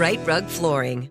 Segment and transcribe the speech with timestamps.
[0.00, 1.10] Rite Rug Flooring.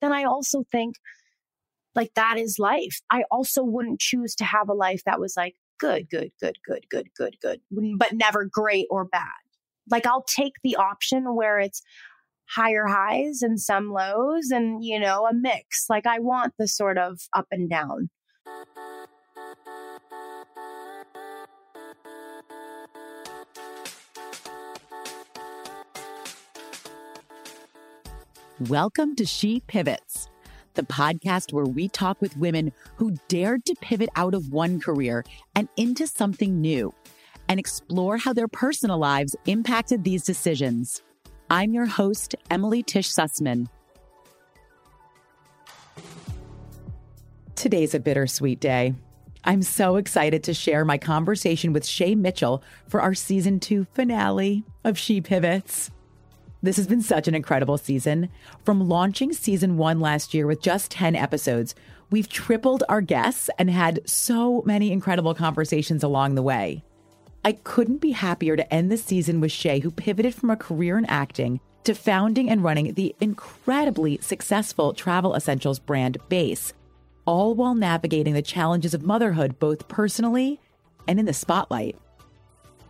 [0.00, 0.96] then I also think
[1.94, 3.00] like that is life.
[3.10, 6.86] I also wouldn't choose to have a life that was like good, good, good, good,
[6.90, 7.60] good, good, good,
[7.98, 9.24] but never great or bad.
[9.90, 11.82] Like I'll take the option where it's
[12.48, 15.86] higher highs and some lows and, you know, a mix.
[15.88, 18.10] Like I want the sort of up and down.
[28.68, 30.28] Welcome to She Pivots,
[30.74, 35.24] the podcast where we talk with women who dared to pivot out of one career
[35.54, 36.92] and into something new
[37.48, 41.00] and explore how their personal lives impacted these decisions.
[41.48, 43.66] I'm your host, Emily Tish Sussman.
[47.54, 48.92] Today's a bittersweet day.
[49.42, 54.64] I'm so excited to share my conversation with Shay Mitchell for our season two finale
[54.84, 55.90] of She Pivots.
[56.62, 58.28] This has been such an incredible season.
[58.64, 61.74] From launching season one last year with just 10 episodes,
[62.10, 66.84] we've tripled our guests and had so many incredible conversations along the way.
[67.44, 70.98] I couldn't be happier to end the season with Shay, who pivoted from a career
[70.98, 76.74] in acting to founding and running the incredibly successful travel essentials brand BÉIS,
[77.24, 80.60] all while navigating the challenges of motherhood both personally
[81.08, 81.96] and in the spotlight.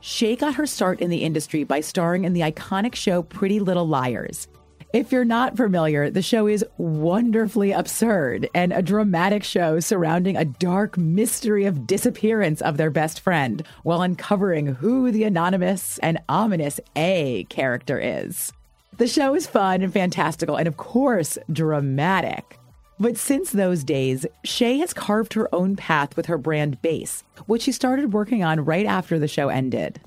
[0.00, 3.86] Shay got her start in the industry by starring in the iconic show Pretty Little
[3.86, 4.48] Liars.
[4.92, 10.44] If you're not familiar, the show is wonderfully absurd and a dramatic show surrounding a
[10.44, 16.80] dark mystery of disappearance of their best friend while uncovering who the anonymous and ominous
[16.96, 18.52] A character is.
[18.96, 22.59] The show is fun and fantastical and, of course, dramatic.
[23.00, 27.62] But since those days, Shay has carved her own path with her brand BÉIS, which
[27.62, 30.00] she started working on right after the show ended.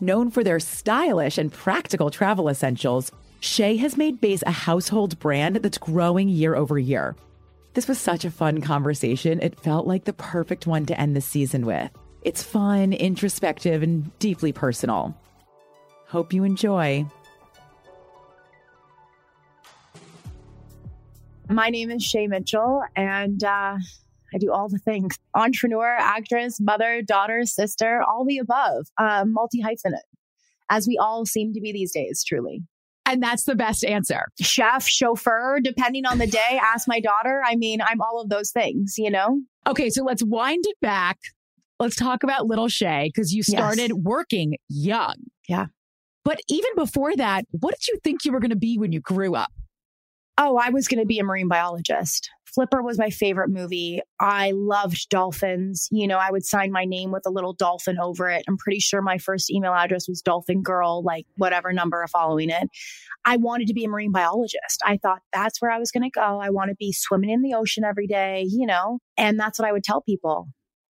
[0.00, 5.56] Known for their stylish and practical travel essentials, Shay has made BÉIS a household brand
[5.56, 7.14] that's growing year over year.
[7.74, 9.40] This was such a fun conversation.
[9.42, 11.90] It felt like the perfect one to end the season with.
[12.22, 15.14] It's fun, introspective, and deeply personal.
[16.06, 17.04] Hope you enjoy.
[21.50, 23.78] My name is Shay Mitchell, and uh,
[24.34, 29.62] I do all the things entrepreneur, actress, mother, daughter, sister, all the above, uh, multi
[29.62, 30.00] hyphenate,
[30.68, 32.62] as we all seem to be these days, truly.
[33.06, 34.26] And that's the best answer.
[34.38, 37.42] Chef, chauffeur, depending on the day, ask my daughter.
[37.46, 39.40] I mean, I'm all of those things, you know?
[39.66, 41.18] Okay, so let's wind it back.
[41.80, 43.98] Let's talk about little Shay because you started yes.
[44.02, 45.14] working young.
[45.48, 45.66] Yeah.
[46.24, 49.00] But even before that, what did you think you were going to be when you
[49.00, 49.50] grew up?
[50.38, 52.30] Oh, I was going to be a marine biologist.
[52.46, 54.00] Flipper was my favorite movie.
[54.18, 55.88] I loved dolphins.
[55.90, 58.44] You know, I would sign my name with a little dolphin over it.
[58.48, 62.68] I'm pretty sure my first email address was dolphin girl, like whatever number following it.
[63.24, 64.80] I wanted to be a marine biologist.
[64.84, 66.40] I thought that's where I was going to go.
[66.40, 69.68] I want to be swimming in the ocean every day, you know, and that's what
[69.68, 70.48] I would tell people.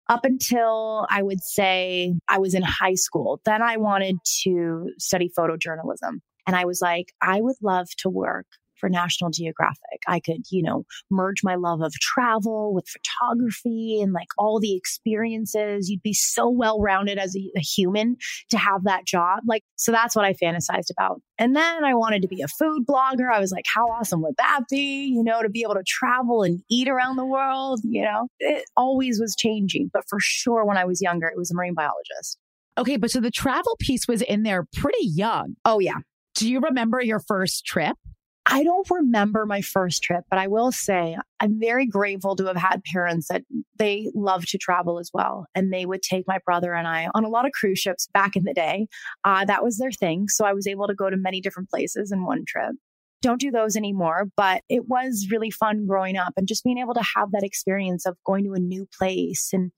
[0.09, 5.31] Up until I would say I was in high school, then I wanted to study
[5.37, 6.21] photojournalism.
[6.47, 8.47] And I was like, I would love to work
[8.83, 10.01] for National Geographic.
[10.09, 14.75] I could, you know, merge my love of travel with photography and like all the
[14.75, 15.89] experiences.
[15.89, 18.17] You'd be so well rounded as a, a, human
[18.51, 19.39] to have that job.
[19.47, 21.23] Like, so that's what I fantasized about.
[21.39, 23.33] And then I wanted to be a food blogger.
[23.33, 25.05] I was like, how awesome would that be?
[25.07, 28.65] You know, to be able to travel and eat around the world, you know, it
[28.77, 29.91] always was changing.
[29.93, 32.37] But for sure, when I was younger, it was a marine biologist.
[32.77, 35.55] Okay, but so the travel piece was in there pretty young.
[35.65, 35.99] Oh, yeah.
[36.35, 37.97] Do you remember your first trip?
[38.45, 42.57] I don't remember my first trip, but I will say I'm very grateful to have
[42.57, 43.43] had parents that
[43.77, 45.47] they love to travel as well.
[45.55, 48.35] And they would take my brother and I on a lot of cruise ships back
[48.35, 48.89] in the day.
[49.25, 50.27] Uh, that was their thing.
[50.29, 52.73] So I was able to go to many different places in one trip.
[53.21, 56.95] Don't do those anymore, but it was really fun growing up and just being able
[56.95, 59.71] to have that experience of going to a new place and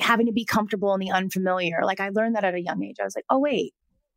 [0.00, 1.80] having to be comfortable in the unfamiliar.
[1.84, 2.96] Like I learned that at a young age.
[2.98, 3.74] I was like, oh, wait,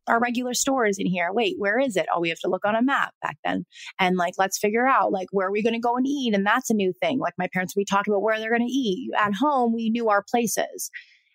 [0.08, 1.30] our regular store is in here.
[1.32, 2.06] Wait, where is it?
[2.14, 3.64] Oh, we have to look on a map back then.
[3.98, 6.34] And like, let's figure out like where are we going to go and eat?
[6.34, 7.18] And that's a new thing.
[7.18, 9.10] Like my parents, we talked about where they're going to eat.
[9.16, 10.90] At home, we knew our places.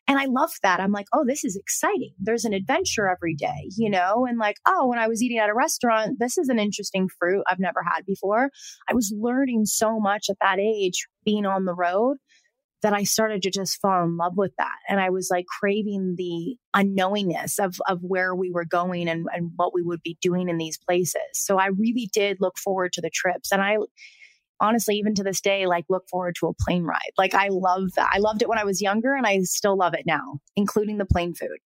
[0.09, 0.79] And I loved that.
[0.79, 2.13] I'm like, oh, this is exciting.
[2.17, 4.25] There's an adventure every day, you know?
[4.25, 7.43] And like, oh, when I was eating at a restaurant, this is an interesting fruit
[7.49, 8.49] I've never had before.
[8.89, 12.17] I was learning so much at that age being on the road
[12.83, 14.75] that I started to just fall in love with that.
[14.87, 19.51] And I was like craving the unknowingness of, of where we were going and, and
[19.55, 21.21] what we would be doing in these places.
[21.33, 23.51] So I really did look forward to the trips.
[23.51, 23.77] And I
[24.59, 27.11] honestly, even to this day, like look forward to a plane ride.
[27.17, 28.09] Like I love that.
[28.13, 31.05] I loved it when I was younger and I still love it now, including the
[31.05, 31.57] plane food.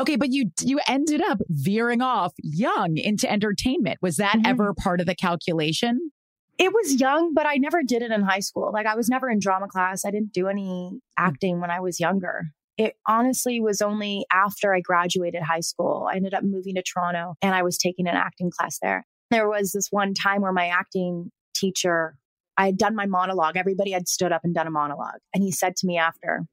[0.00, 3.98] Okay, but you you ended up veering off young into entertainment.
[4.00, 4.46] Was that mm-hmm.
[4.46, 6.12] ever part of the calculation?
[6.58, 8.70] It was young, but I never did it in high school.
[8.72, 10.04] Like I was never in drama class.
[10.04, 10.98] I didn't do any mm.
[11.16, 12.46] acting when I was younger.
[12.76, 16.08] It honestly was only after I graduated high school.
[16.10, 19.06] I ended up moving to Toronto and I was taking an acting class there.
[19.30, 22.16] There was this one time where my acting teacher,
[22.56, 23.56] I had done my monologue.
[23.56, 25.20] Everybody had stood up and done a monologue.
[25.34, 26.46] And he said to me after,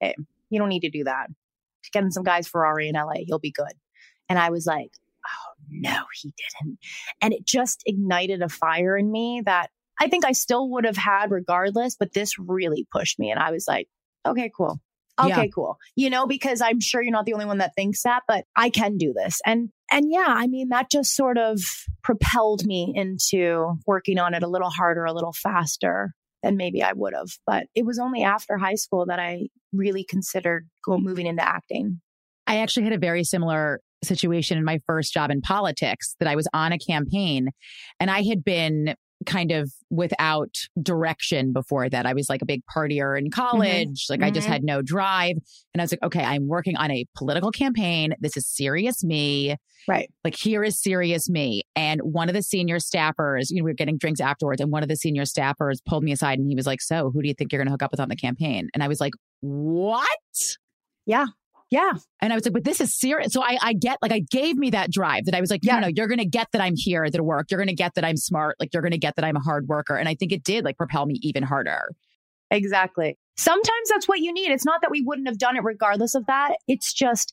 [0.00, 0.14] Hey,
[0.48, 1.28] you don't need to do that.
[1.92, 3.24] Get in some guys Ferrari in LA.
[3.26, 3.72] You'll be good.
[4.28, 4.92] And I was like,
[5.70, 6.78] no, he didn't.
[7.20, 9.70] And it just ignited a fire in me that
[10.00, 13.30] I think I still would have had regardless, but this really pushed me.
[13.30, 13.88] And I was like,
[14.26, 14.80] okay, cool.
[15.20, 15.46] Okay, yeah.
[15.54, 15.76] cool.
[15.96, 18.70] You know, because I'm sure you're not the only one that thinks that, but I
[18.70, 19.40] can do this.
[19.44, 21.60] And and yeah, I mean that just sort of
[22.02, 26.92] propelled me into working on it a little harder, a little faster than maybe I
[26.94, 27.28] would have.
[27.46, 32.00] But it was only after high school that I really considered go moving into acting.
[32.46, 36.36] I actually had a very similar situation in my first job in politics that I
[36.36, 37.50] was on a campaign
[37.98, 38.94] and I had been
[39.26, 42.06] kind of without direction before that.
[42.06, 43.40] I was like a big partier in mm-hmm.
[43.40, 43.88] college.
[43.88, 44.12] Mm-hmm.
[44.12, 44.26] Like mm-hmm.
[44.26, 44.52] I just mm-hmm.
[44.52, 45.36] had no drive.
[45.74, 48.14] And I was like, okay, I'm working on a political campaign.
[48.20, 49.56] This is serious me.
[49.86, 50.10] Right.
[50.24, 51.62] Like here is serious me.
[51.76, 54.60] And one of the senior staffers, you know, we were getting drinks afterwards.
[54.60, 57.22] And one of the senior staffers pulled me aside and he was like, so who
[57.22, 58.68] do you think you're going to hook up with on the campaign?
[58.74, 60.06] And I was like, what?
[61.06, 61.26] Yeah.
[61.70, 61.92] Yeah.
[62.20, 63.32] And I was like, but this is serious.
[63.32, 65.76] So I, I get, like, I gave me that drive that I was like, yeah,
[65.76, 67.46] no, no, you're going to get that I'm here at work.
[67.48, 68.56] You're going to get that I'm smart.
[68.58, 69.94] Like, you're going to get that I'm a hard worker.
[69.94, 71.92] And I think it did like propel me even harder.
[72.50, 73.16] Exactly.
[73.36, 74.50] Sometimes that's what you need.
[74.50, 76.56] It's not that we wouldn't have done it regardless of that.
[76.66, 77.32] It's just,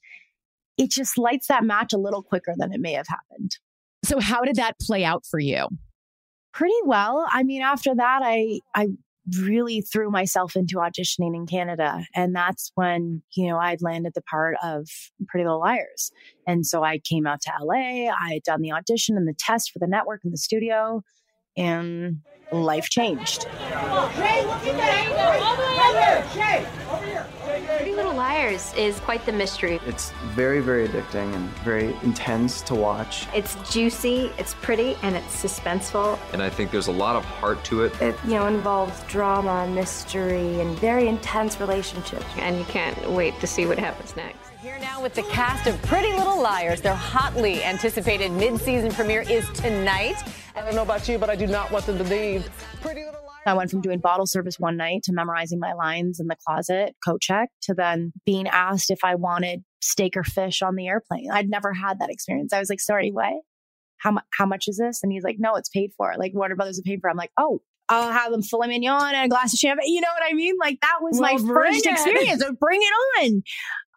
[0.78, 3.58] it just lights that match a little quicker than it may have happened.
[4.06, 5.68] So how did that play out for you?
[6.54, 7.26] Pretty well.
[7.32, 8.90] I mean, after that, I, I
[9.42, 12.06] really threw myself into auditioning in Canada.
[12.16, 14.88] And that's when, you know, I'd landed the part of
[15.28, 16.12] Pretty Little Liars.
[16.48, 19.72] And so I came out to LA, I had done the audition and the test
[19.72, 21.04] for the network and the studio,
[21.58, 22.22] and
[22.52, 23.46] life changed.
[23.46, 24.08] Little
[28.18, 29.80] Liars is quite the mystery.
[29.86, 33.28] It's very, very addicting and very intense to watch.
[33.32, 36.18] It's juicy, it's pretty, and it's suspenseful.
[36.34, 38.02] And I think there's a lot of heart to it.
[38.02, 42.26] It, you know, involves drama, mystery, and very intense relationships.
[42.40, 44.40] And you can't wait to see what happens next.
[44.64, 46.82] Here now with the cast of Pretty Little Liars.
[46.82, 50.16] Their hotly anticipated mid-season premiere is tonight.
[50.56, 52.50] I don't know about you, but I do not want them to leave.
[52.82, 53.27] Pretty Little Liars.
[53.48, 56.96] I went from doing bottle service one night to memorizing my lines in the closet,
[57.04, 61.30] coat check, to then being asked if I wanted steak or fish on the airplane.
[61.32, 62.54] I'd never had that experience.
[62.54, 63.34] I was like, sorry, what?
[64.00, 65.02] How, mu- how much is this?
[65.02, 66.14] And he's like, no, it's paid for.
[66.18, 67.10] Like Warner Brothers are paid for.
[67.10, 69.94] I'm like, oh, I'll have them filet mignon and a glass of champagne.
[69.94, 70.56] You know what I mean?
[70.60, 71.94] Like that was well, my first it.
[71.94, 72.42] experience.
[72.42, 73.44] So bring it on.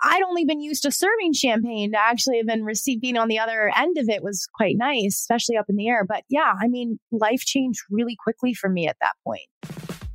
[0.02, 3.70] I'd only been used to serving champagne to actually have been receiving on the other
[3.76, 6.04] end of it was quite nice, especially up in the air.
[6.08, 9.48] But yeah, I mean, life changed really quickly for me at that point.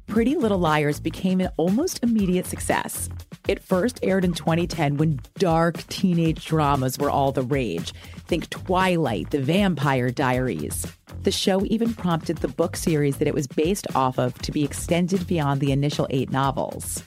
[0.07, 3.09] Pretty Little Liars became an almost immediate success.
[3.47, 7.93] It first aired in 2010 when dark teenage dramas were all the rage.
[8.27, 10.85] Think Twilight, The Vampire Diaries.
[11.23, 14.63] The show even prompted the book series that it was based off of to be
[14.63, 17.03] extended beyond the initial eight novels.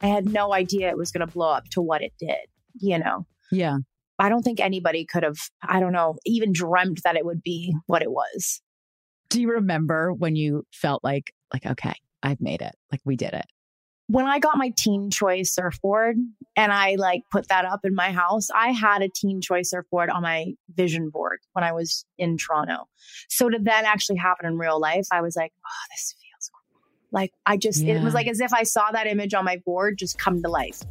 [0.00, 2.98] I had no idea it was going to blow up to what it did, you
[2.98, 3.26] know?
[3.50, 3.78] Yeah.
[4.18, 7.74] I don't think anybody could have, I don't know, even dreamt that it would be
[7.86, 8.60] what it was.
[9.30, 12.74] Do you remember when you felt like, like, okay, I've made it.
[12.90, 13.46] Like we did it.
[14.06, 16.16] When I got my teen choice surfboard
[16.56, 20.10] and I like put that up in my house, I had a teen choice surfboard
[20.10, 22.86] on my vision board when I was in Toronto.
[23.28, 26.82] So to then actually happen in real life, I was like, oh, this feels cool.
[27.12, 27.96] Like I just, yeah.
[27.96, 30.48] it was like as if I saw that image on my board just come to
[30.50, 30.82] life.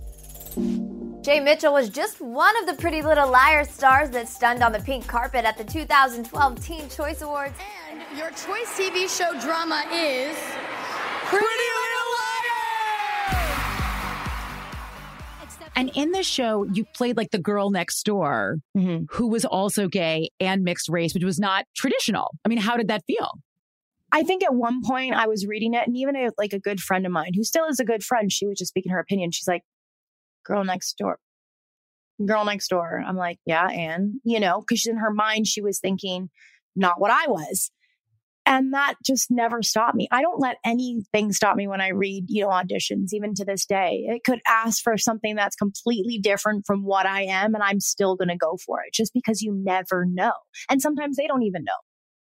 [1.23, 4.79] Shay Mitchell was just one of the Pretty Little Liars stars that stunned on the
[4.79, 7.53] pink carpet at the 2012 Teen Choice Awards.
[7.89, 10.35] And your choice TV show drama is
[11.39, 12.09] Pretty Little
[15.39, 15.57] Liars!
[15.75, 19.05] And in the show, you played like the girl next door mm-hmm.
[19.09, 22.35] who was also gay and mixed race, which was not traditional.
[22.45, 23.31] I mean, how did that feel?
[24.11, 26.79] I think at one point I was reading it, and even a, like a good
[26.79, 29.31] friend of mine who still is a good friend, she was just speaking her opinion.
[29.31, 29.63] She's like,
[30.45, 31.17] girl next door.
[32.23, 33.03] Girl next door.
[33.03, 36.29] I'm like, yeah, and, you know, because in her mind, she was thinking,
[36.75, 37.71] not what I was.
[38.45, 40.07] And that just never stopped me.
[40.11, 43.65] I don't let anything stop me when I read, you know, auditions, even to this
[43.65, 44.03] day.
[44.07, 48.15] It could ask for something that's completely different from what I am, and I'm still
[48.15, 50.33] going to go for it just because you never know.
[50.69, 51.71] And sometimes they don't even know.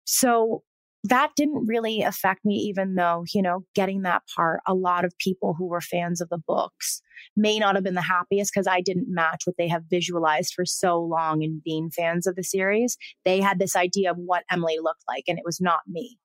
[0.05, 0.63] So
[1.09, 5.17] that didn't really affect me, even though, you know, getting that part, a lot of
[5.19, 7.03] people who were fans of the books
[7.37, 10.65] may not have been the happiest because I didn't match what they have visualized for
[10.65, 12.97] so long in being fans of the series.
[13.25, 16.19] They had this idea of what Emily looked like, and it was not me.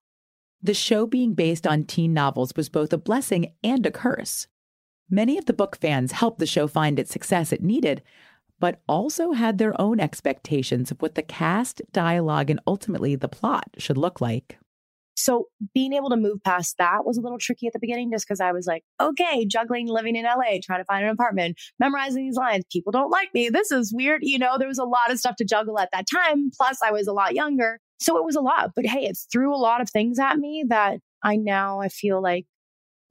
[0.61, 4.47] The show being based on teen novels was both a blessing and a curse.
[5.09, 8.03] Many of the book fans helped the show find its success it needed,
[8.59, 13.69] but also had their own expectations of what the cast, dialogue, and ultimately the plot
[13.77, 14.57] should look like.
[15.15, 18.25] So being able to move past that was a little tricky at the beginning just
[18.27, 22.25] because I was like, okay, juggling living in LA, trying to find an apartment, memorizing
[22.25, 22.63] these lines.
[22.72, 23.50] People don't like me.
[23.50, 24.22] This is weird.
[24.24, 26.50] You know, there was a lot of stuff to juggle at that time.
[26.58, 27.80] Plus, I was a lot younger.
[28.00, 28.72] So it was a lot.
[28.75, 32.22] But hey, it threw a lot of things at me that I now I feel
[32.22, 32.46] like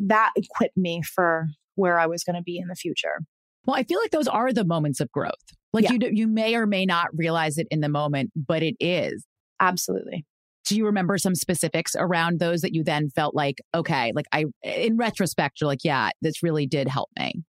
[0.00, 3.20] that equipped me for where I was going to be in the future.
[3.66, 5.34] Well, I feel like those are the moments of growth.
[5.72, 5.92] Like yeah.
[5.92, 9.24] you, you may or may not realize it in the moment, but it is.
[9.60, 10.24] Absolutely
[10.70, 14.44] do you remember some specifics around those that you then felt like, okay, like I,
[14.62, 17.42] in retrospect, you're like, yeah, this really did help me?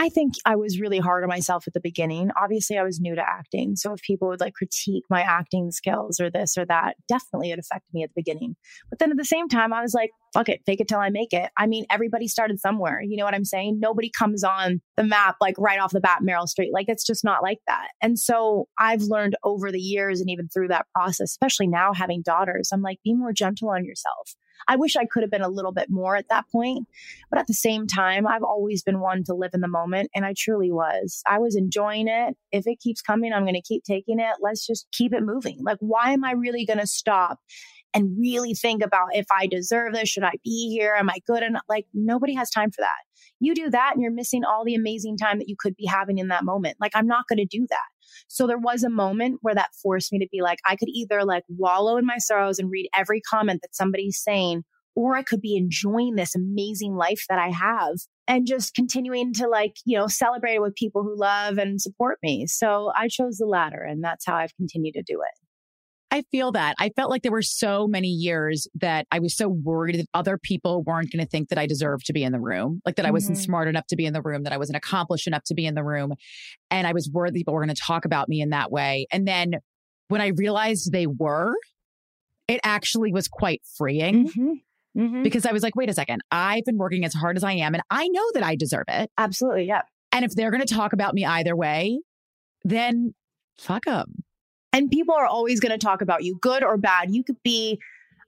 [0.00, 2.30] I think I was really hard on myself at the beginning.
[2.40, 3.74] Obviously, I was new to acting.
[3.74, 7.58] So if people would like critique my acting skills or this or that, definitely it
[7.58, 8.54] affected me at the beginning.
[8.90, 11.10] But then at the same time, I was like, fuck it, fake it till I
[11.10, 11.50] make it.
[11.58, 13.02] I mean, everybody started somewhere.
[13.02, 13.80] You know what I'm saying?
[13.80, 16.70] Nobody comes on the map like right off the bat, Meryl Streep.
[16.72, 17.88] Like it's just not like that.
[18.00, 22.22] And so I've learned over the years and even through that process, especially now having
[22.22, 24.36] daughters, I'm like, be more gentle on yourself.
[24.66, 26.86] I wish I could have been a little bit more at that point.
[27.30, 30.10] But at the same time, I've always been one to live in the moment.
[30.14, 31.22] And I truly was.
[31.26, 32.36] I was enjoying it.
[32.52, 34.36] If it keeps coming, I'm going to keep taking it.
[34.40, 35.58] Let's just keep it moving.
[35.62, 37.38] Like, why am I really going to stop?
[37.94, 40.10] And really think about if I deserve this.
[40.10, 40.94] Should I be here?
[40.94, 41.62] Am I good enough?
[41.68, 42.90] Like, nobody has time for that.
[43.40, 46.18] You do that and you're missing all the amazing time that you could be having
[46.18, 46.76] in that moment.
[46.80, 47.88] Like, I'm not going to do that.
[48.28, 51.24] So there was a moment where that forced me to be like, I could either
[51.24, 55.40] like wallow in my sorrows and read every comment that somebody's saying, or I could
[55.40, 60.08] be enjoying this amazing life that I have and just continuing to like, you know,
[60.08, 62.46] celebrate with people who love and support me.
[62.46, 65.47] So I chose the latter and that's how I've continued to do it.
[66.10, 66.74] I feel that.
[66.78, 70.38] I felt like there were so many years that I was so worried that other
[70.38, 73.04] people weren't going to think that I deserved to be in the room, like that
[73.04, 73.44] I wasn't mm-hmm.
[73.44, 75.74] smart enough to be in the room, that I wasn't accomplished enough to be in
[75.74, 76.14] the room.
[76.70, 79.06] And I was worried that people were going to talk about me in that way.
[79.12, 79.54] And then
[80.08, 81.54] when I realized they were,
[82.46, 84.28] it actually was quite freeing.
[84.28, 84.52] Mm-hmm.
[84.96, 85.22] Mm-hmm.
[85.22, 87.74] Because I was like, wait a second, I've been working as hard as I am
[87.74, 89.10] and I know that I deserve it.
[89.16, 89.66] Absolutely.
[89.66, 89.82] Yeah.
[90.10, 92.00] And if they're going to talk about me either way,
[92.64, 93.14] then
[93.58, 94.24] fuck them.
[94.78, 97.12] And people are always going to talk about you, good or bad.
[97.12, 97.80] You could be,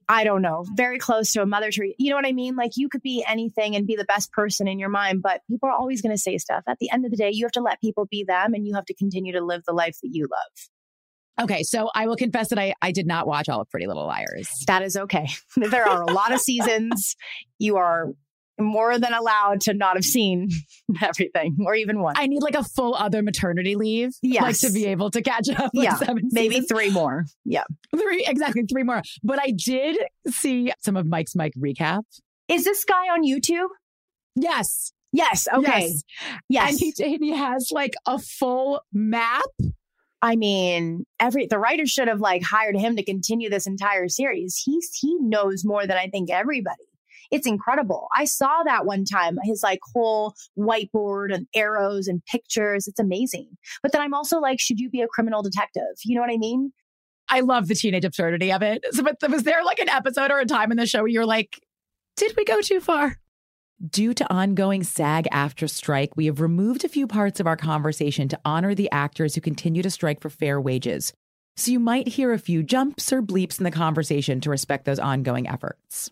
[0.08, 1.94] I don't know, very close to a mother tree.
[1.96, 2.56] You know what I mean?
[2.56, 5.68] Like you could be anything and be the best person in your mind, but people
[5.68, 6.64] are always going to say stuff.
[6.66, 8.74] At the end of the day, you have to let people be them and you
[8.74, 11.44] have to continue to live the life that you love.
[11.44, 14.06] Okay, so I will confess that I, I did not watch all of Pretty Little
[14.06, 14.48] Liars.
[14.66, 15.28] That is okay.
[15.56, 17.14] There are a lot of seasons.
[17.60, 18.08] You are
[18.64, 20.50] more than allowed to not have seen
[21.02, 22.14] everything or even one.
[22.16, 24.12] I need like a full other maternity leave.
[24.22, 24.42] Yes.
[24.42, 25.70] Like to be able to catch up.
[25.74, 26.14] Like yeah.
[26.30, 26.68] maybe seasons.
[26.68, 27.24] three more.
[27.44, 27.64] Yeah.
[27.96, 28.64] Three, exactly.
[28.70, 29.02] Three more.
[29.22, 29.98] But I did
[30.28, 32.02] see some of Mike's Mic recap.
[32.48, 33.68] Is this guy on YouTube?
[34.34, 34.92] Yes.
[35.12, 35.48] Yes.
[35.52, 35.88] Okay.
[35.88, 36.02] Yes.
[36.48, 36.70] Yes.
[36.70, 39.42] And he, and he has like a full map.
[40.22, 44.60] I mean, every the writer should have like hired him to continue this entire series.
[44.62, 46.89] He's he knows more than I think everybody.
[47.30, 48.08] It's incredible.
[48.16, 52.88] I saw that one time, his like whole whiteboard and arrows and pictures.
[52.88, 53.56] It's amazing.
[53.82, 55.82] But then I'm also like, should you be a criminal detective?
[56.04, 56.72] You know what I mean?
[57.28, 58.84] I love the teenage absurdity of it.
[58.90, 61.26] So, but was there like an episode or a time in the show where you're
[61.26, 61.60] like,
[62.16, 63.18] did we go too far?
[63.88, 68.38] Due to ongoing SAG-AFTRA strike, we have removed a few parts of our conversation to
[68.44, 71.14] honor the actors who continue to strike for fair wages.
[71.56, 74.98] So you might hear a few jumps or bleeps in the conversation to respect those
[74.98, 76.10] ongoing efforts.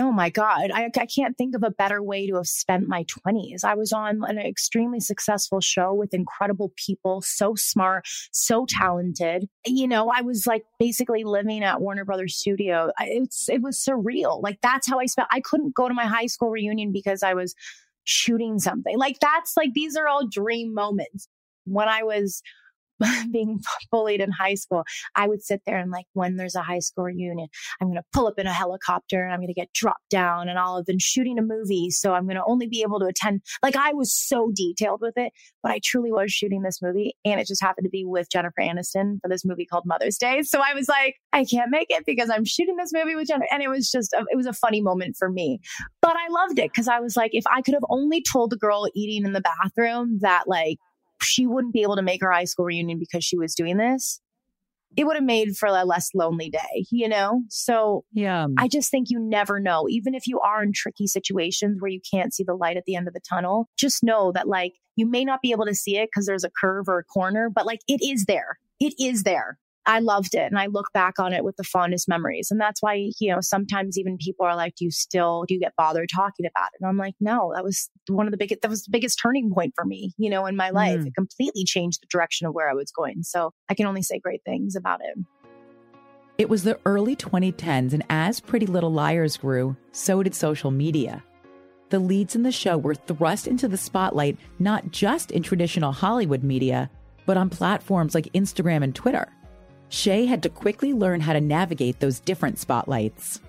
[0.00, 0.70] Oh my God.
[0.72, 3.64] I, I can't think of a better way to have spent my 20s.
[3.64, 9.48] I was on an extremely successful show with incredible people, so smart, so talented.
[9.66, 12.92] You know, I was like basically living at Warner Brothers Studio.
[13.00, 14.40] It's, it was surreal.
[14.40, 15.28] Like that's how I spent.
[15.32, 17.56] I couldn't go to my high school reunion because I was
[18.04, 18.96] shooting something.
[18.96, 21.28] Like that's like, these are all dream moments.
[21.64, 22.40] When I was
[23.32, 26.78] being bullied in high school, I would sit there and like, when there's a high
[26.80, 27.48] school reunion,
[27.80, 30.48] I'm going to pull up in a helicopter and I'm going to get dropped down
[30.48, 31.90] and I'll have been shooting a movie.
[31.90, 33.42] So I'm going to only be able to attend.
[33.62, 37.40] Like I was so detailed with it, but I truly was shooting this movie and
[37.40, 40.42] it just happened to be with Jennifer Aniston for this movie called Mother's Day.
[40.42, 43.48] So I was like, I can't make it because I'm shooting this movie with Jennifer.
[43.50, 45.60] And it was just, a, it was a funny moment for me,
[46.02, 48.56] but I loved it because I was like, if I could have only told the
[48.56, 50.78] girl eating in the bathroom that like,
[51.22, 54.20] she wouldn't be able to make her high school reunion because she was doing this,
[54.96, 57.42] it would have made for a less lonely day, you know?
[57.48, 59.86] So yeah, I just think you never know.
[59.88, 62.96] Even if you are in tricky situations where you can't see the light at the
[62.96, 65.96] end of the tunnel, just know that like you may not be able to see
[65.96, 68.58] it because there's a curve or a corner, but like it is there.
[68.80, 69.58] It is there.
[69.86, 72.50] I loved it and I look back on it with the fondest memories.
[72.50, 75.60] And that's why, you know, sometimes even people are like, do you still, do you
[75.60, 76.80] get bothered talking about it?
[76.80, 79.50] And I'm like, no, that was one of the biggest, that was the biggest turning
[79.52, 81.00] point for me, you know, in my life.
[81.00, 81.06] Mm.
[81.06, 83.22] It completely changed the direction of where I was going.
[83.22, 85.24] So I can only say great things about it.
[86.36, 91.24] It was the early 2010s, and as Pretty Little Liars grew, so did social media.
[91.88, 96.44] The leads in the show were thrust into the spotlight not just in traditional Hollywood
[96.44, 96.90] media,
[97.26, 99.32] but on platforms like Instagram and Twitter.
[99.88, 103.40] Shay had to quickly learn how to navigate those different spotlights.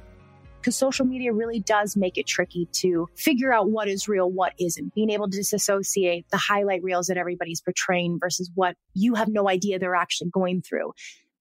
[0.60, 4.54] Because social media really does make it tricky to figure out what is real, what
[4.60, 4.94] isn't.
[4.94, 9.50] Being able to disassociate the highlight reels that everybody's portraying versus what you have no
[9.50, 10.92] idea they're actually going through.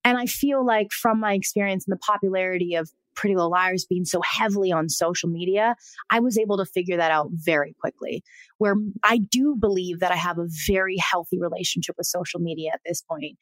[0.05, 4.05] And I feel like from my experience and the popularity of Pretty Little Liars being
[4.05, 5.75] so heavily on social media,
[6.09, 8.23] I was able to figure that out very quickly.
[8.57, 12.79] Where I do believe that I have a very healthy relationship with social media at
[12.85, 13.37] this point.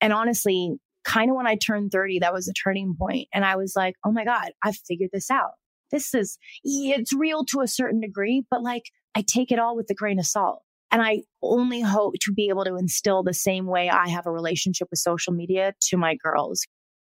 [0.00, 3.28] And honestly, kind of when I turned 30, that was a turning point.
[3.32, 5.52] And I was like, oh my God, I've figured this out.
[5.92, 9.88] This is, it's real to a certain degree, but like I take it all with
[9.90, 10.62] a grain of salt.
[10.90, 14.30] And I only hope to be able to instill the same way I have a
[14.30, 16.64] relationship with social media to my girls.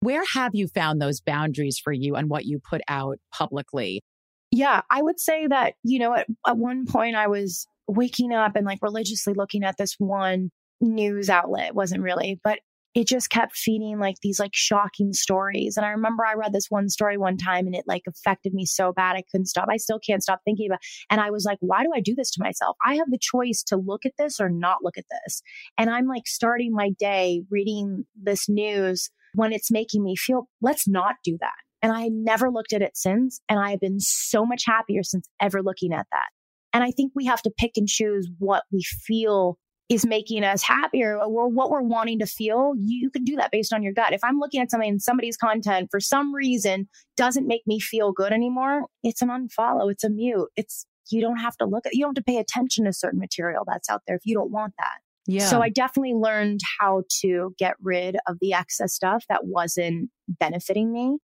[0.00, 4.02] Where have you found those boundaries for you and what you put out publicly?
[4.50, 8.54] Yeah, I would say that, you know, at, at one point I was waking up
[8.54, 11.68] and like religiously looking at this one news outlet.
[11.68, 12.60] It wasn't really, but
[12.94, 15.76] it just kept feeding like these like shocking stories.
[15.76, 18.64] And I remember I read this one story one time and it like affected me
[18.64, 19.66] so bad I couldn't stop.
[19.68, 20.78] I still can't stop thinking about.
[20.80, 21.06] It.
[21.10, 22.76] And I was like, why do I do this to myself?
[22.86, 25.42] I have the choice to look at this or not look at this.
[25.76, 30.86] And I'm like starting my day reading this news when it's making me feel, let's
[30.86, 31.52] not do that.
[31.82, 33.40] And I never looked at it since.
[33.48, 36.28] And I have been so much happier since ever looking at that.
[36.72, 40.62] And I think we have to pick and choose what we feel is making us
[40.62, 44.12] happier or what we're wanting to feel, you can do that based on your gut.
[44.12, 48.32] If I'm looking at something, somebody's content for some reason doesn't make me feel good
[48.32, 50.48] anymore, it's an unfollow, it's a mute.
[50.56, 53.20] It's you don't have to look at you don't have to pay attention to certain
[53.20, 54.98] material that's out there if you don't want that.
[55.26, 55.46] Yeah.
[55.46, 60.92] So I definitely learned how to get rid of the excess stuff that wasn't benefiting
[60.92, 61.18] me.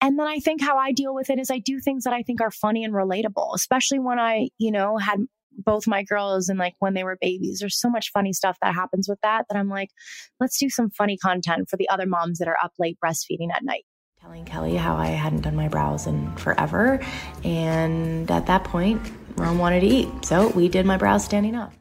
[0.00, 2.22] And then I think how I deal with it is I do things that I
[2.22, 5.20] think are funny and relatable, especially when I, you know, had
[5.58, 7.58] both my girls and like when they were babies.
[7.60, 9.90] There's so much funny stuff that happens with that that I'm like,
[10.40, 13.64] let's do some funny content for the other moms that are up late breastfeeding at
[13.64, 13.84] night.
[14.20, 17.00] Telling Kelly how I hadn't done my brows in forever.
[17.42, 19.00] And at that point,
[19.36, 20.08] Rome wanted to eat.
[20.24, 21.72] So we did my brows standing up.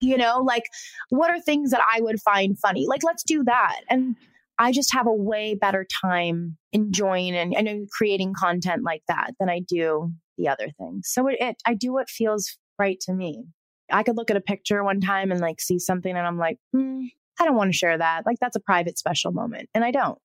[0.00, 0.64] You know, like
[1.10, 2.86] what are things that I would find funny?
[2.86, 3.80] Like, let's do that.
[3.88, 4.16] And
[4.58, 9.48] I just have a way better time enjoying and, and creating content like that than
[9.48, 11.08] I do the other things.
[11.10, 13.44] So it, it I do what feels right to me.
[13.90, 16.58] I could look at a picture one time and like see something and I'm like,
[16.72, 17.04] hmm,
[17.40, 18.26] I don't want to share that.
[18.26, 19.68] Like that's a private special moment.
[19.74, 20.18] And I don't.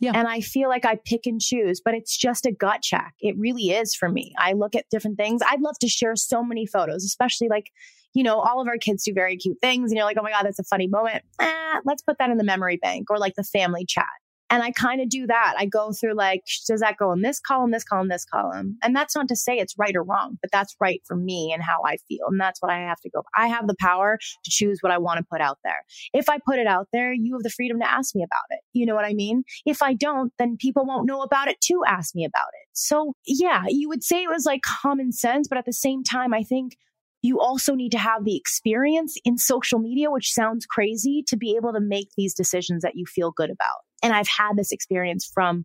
[0.00, 0.12] Yeah.
[0.14, 3.14] And I feel like I pick and choose, but it's just a gut check.
[3.20, 4.32] It really is for me.
[4.38, 5.40] I look at different things.
[5.46, 7.70] I'd love to share so many photos, especially like,
[8.12, 9.90] you know, all of our kids do very cute things.
[9.90, 11.24] And you're like, oh my God, that's a funny moment.
[11.40, 14.04] Eh, let's put that in the memory bank or like the family chat.
[14.48, 15.54] And I kind of do that.
[15.58, 18.78] I go through like, does that go in this column, this column, this column?
[18.82, 21.62] And that's not to say it's right or wrong, but that's right for me and
[21.62, 22.26] how I feel.
[22.28, 23.22] And that's what I have to go.
[23.36, 25.84] I have the power to choose what I want to put out there.
[26.12, 28.60] If I put it out there, you have the freedom to ask me about it.
[28.72, 29.42] You know what I mean?
[29.64, 32.68] If I don't, then people won't know about it to ask me about it.
[32.72, 36.32] So yeah, you would say it was like common sense, but at the same time,
[36.32, 36.76] I think
[37.22, 41.56] you also need to have the experience in social media, which sounds crazy, to be
[41.56, 43.78] able to make these decisions that you feel good about.
[44.02, 45.64] And I've had this experience from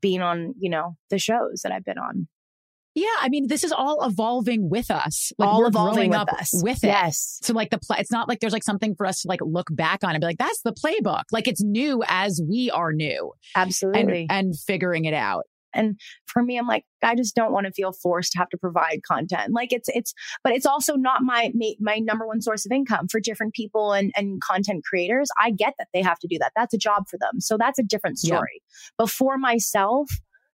[0.00, 2.28] being on, you know, the shows that I've been on.
[2.94, 5.32] Yeah, I mean, this is all evolving with us.
[5.38, 6.50] Like all evolving with up us.
[6.62, 6.88] with it.
[6.88, 7.38] Yes.
[7.42, 9.68] So like the play, it's not like there's like something for us to like look
[9.70, 11.22] back on and be like, that's the playbook.
[11.32, 13.32] Like it's new as we are new.
[13.56, 14.26] Absolutely.
[14.28, 15.44] And, and figuring it out.
[15.74, 18.58] And for me, I'm like, I just don't want to feel forced to have to
[18.58, 19.52] provide content.
[19.52, 23.20] Like it's, it's, but it's also not my, my number one source of income for
[23.20, 25.30] different people and, and content creators.
[25.40, 26.52] I get that they have to do that.
[26.56, 27.40] That's a job for them.
[27.40, 28.60] So that's a different story.
[28.62, 28.90] Yeah.
[28.98, 30.10] But for myself,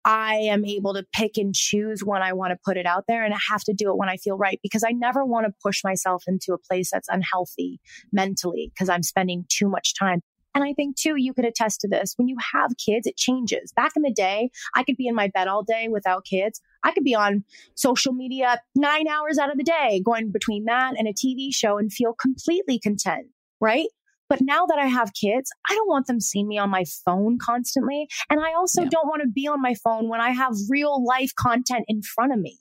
[0.07, 3.25] I am able to pick and choose when I want to put it out there
[3.25, 5.53] and I have to do it when I feel right because I never want to
[5.61, 7.81] push myself into a place that's unhealthy
[8.13, 10.21] mentally because I'm spending too much time.
[10.57, 12.15] And I think too, you could attest to this.
[12.17, 13.75] When you have kids, it changes.
[13.77, 16.63] Back in the day, I could be in my bed all day without kids.
[16.83, 20.95] I could be on social media nine hours out of the day, going between that
[20.97, 23.27] and a TV show and feel completely content,
[23.61, 23.89] right?
[24.31, 27.37] But now that I have kids, I don't want them seeing me on my phone
[27.39, 28.09] constantly.
[28.31, 28.89] And I also yeah.
[28.91, 32.33] don't want to be on my phone when I have real life content in front
[32.33, 32.59] of me.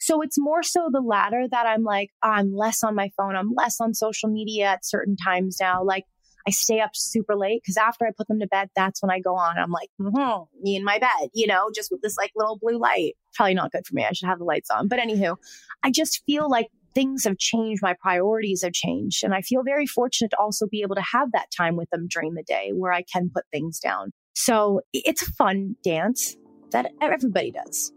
[0.00, 3.36] So it's more so the latter that I'm like, I'm less on my phone.
[3.36, 5.84] I'm less on social media at certain times now.
[5.84, 6.04] Like
[6.46, 9.20] I stay up super late because after I put them to bed, that's when I
[9.20, 9.58] go on.
[9.58, 12.78] I'm like, mm-hmm, me in my bed, you know, just with this like little blue
[12.78, 13.14] light.
[13.34, 14.04] Probably not good for me.
[14.04, 14.88] I should have the lights on.
[14.88, 15.36] But anywho,
[15.82, 17.82] I just feel like things have changed.
[17.82, 19.24] My priorities have changed.
[19.24, 22.06] And I feel very fortunate to also be able to have that time with them
[22.08, 24.12] during the day where I can put things down.
[24.34, 26.36] So it's a fun dance
[26.70, 27.92] that everybody does.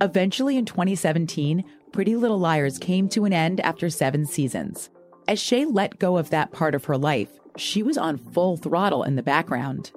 [0.00, 4.90] Eventually in 2017, Pretty Little Liars came to an end after seven seasons.
[5.28, 9.02] As Shay let go of that part of her life, she was on full throttle
[9.02, 9.92] in the background.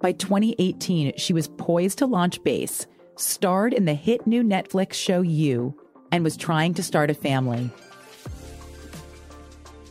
[0.00, 5.20] By 2018, she was poised to launch BÉIS, starred in the hit new Netflix show
[5.20, 5.78] You,
[6.10, 7.70] and was trying to start a family.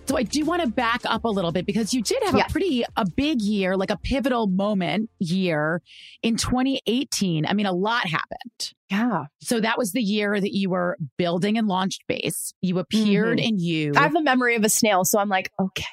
[0.09, 2.45] So I do want to back up a little bit because you did have yeah.
[2.47, 5.83] a pretty a big year, like a pivotal moment year
[6.23, 7.45] in 2018.
[7.45, 8.73] I mean, a lot happened.
[8.89, 9.25] Yeah.
[9.39, 12.53] So that was the year that you were building and launched BÉIS.
[12.59, 13.49] You appeared mm-hmm.
[13.49, 13.93] in you.
[13.95, 15.85] I have a memory of a snail, so I'm like, okay,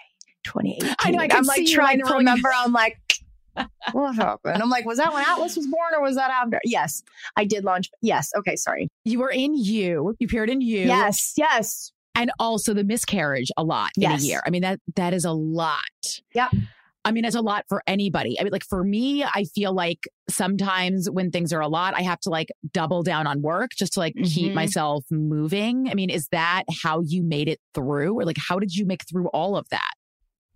[0.47, 0.95] 2018.
[1.01, 1.19] I know.
[1.21, 2.51] I am like trying to remember.
[2.55, 2.99] I'm like,
[3.93, 4.63] what happened?
[4.63, 6.61] I'm like, was that when Atlas was born or was that after?
[6.65, 7.03] Yes,
[7.37, 7.91] I did launch.
[8.03, 8.31] Yes.
[8.37, 8.57] Okay.
[8.57, 8.89] Sorry.
[9.05, 10.15] You were in you.
[10.19, 10.81] You appeared in you.
[10.81, 11.35] Yes.
[11.37, 11.93] Yes.
[12.15, 14.21] And also the miscarriage a lot yes.
[14.21, 14.41] in a year.
[14.47, 15.81] I mean, that that is a lot.
[16.35, 16.53] Yep.
[17.07, 18.39] I mean, it's a lot for anybody.
[18.41, 22.03] I mean, like for me, I feel like sometimes when things are a lot, I
[22.03, 24.25] have to like double down on work just to like mm-hmm.
[24.25, 25.89] keep myself moving.
[25.89, 28.19] I mean, is that how you made it through?
[28.19, 29.93] Or like, how did you make through all of that?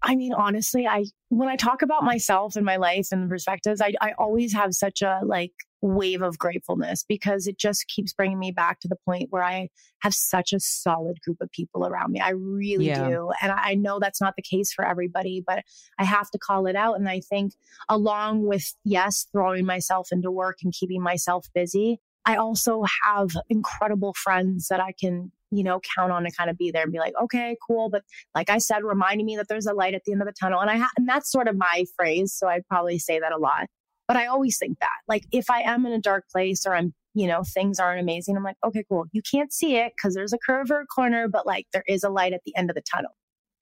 [0.03, 3.93] I mean, honestly, I when I talk about myself and my life and perspectives, I
[4.01, 8.51] I always have such a like wave of gratefulness because it just keeps bringing me
[8.51, 9.69] back to the point where I
[10.03, 12.21] have such a solid group of people around me.
[12.21, 13.09] I really yeah.
[13.09, 13.31] do.
[13.43, 15.65] And I know that's not the case for everybody, but
[15.99, 16.97] I have to call it out.
[16.97, 17.55] And I think
[17.89, 24.15] along with, yes, throwing myself into work and keeping myself busy, I also have incredible
[24.15, 26.99] friends that I can you know, count on to kind of be there and be
[26.99, 27.91] like, okay, cool.
[27.91, 28.03] But
[28.35, 30.61] like I said, reminding me that there's a light at the end of the tunnel.
[30.61, 32.33] And I ha- and that's sort of my phrase.
[32.33, 33.67] So I'd probably say that a lot.
[34.07, 36.95] But I always think that like if I am in a dark place or I'm,
[37.15, 39.07] you know, things aren't amazing, I'm like, okay, cool.
[39.13, 42.03] You can't see it because there's a curve or a corner, but like there is
[42.03, 43.13] a light at the end of the tunnel.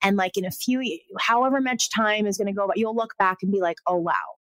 [0.03, 0.83] And like in a few,
[1.19, 3.97] however much time is going to go, but you'll look back and be like, oh
[3.97, 4.15] wow,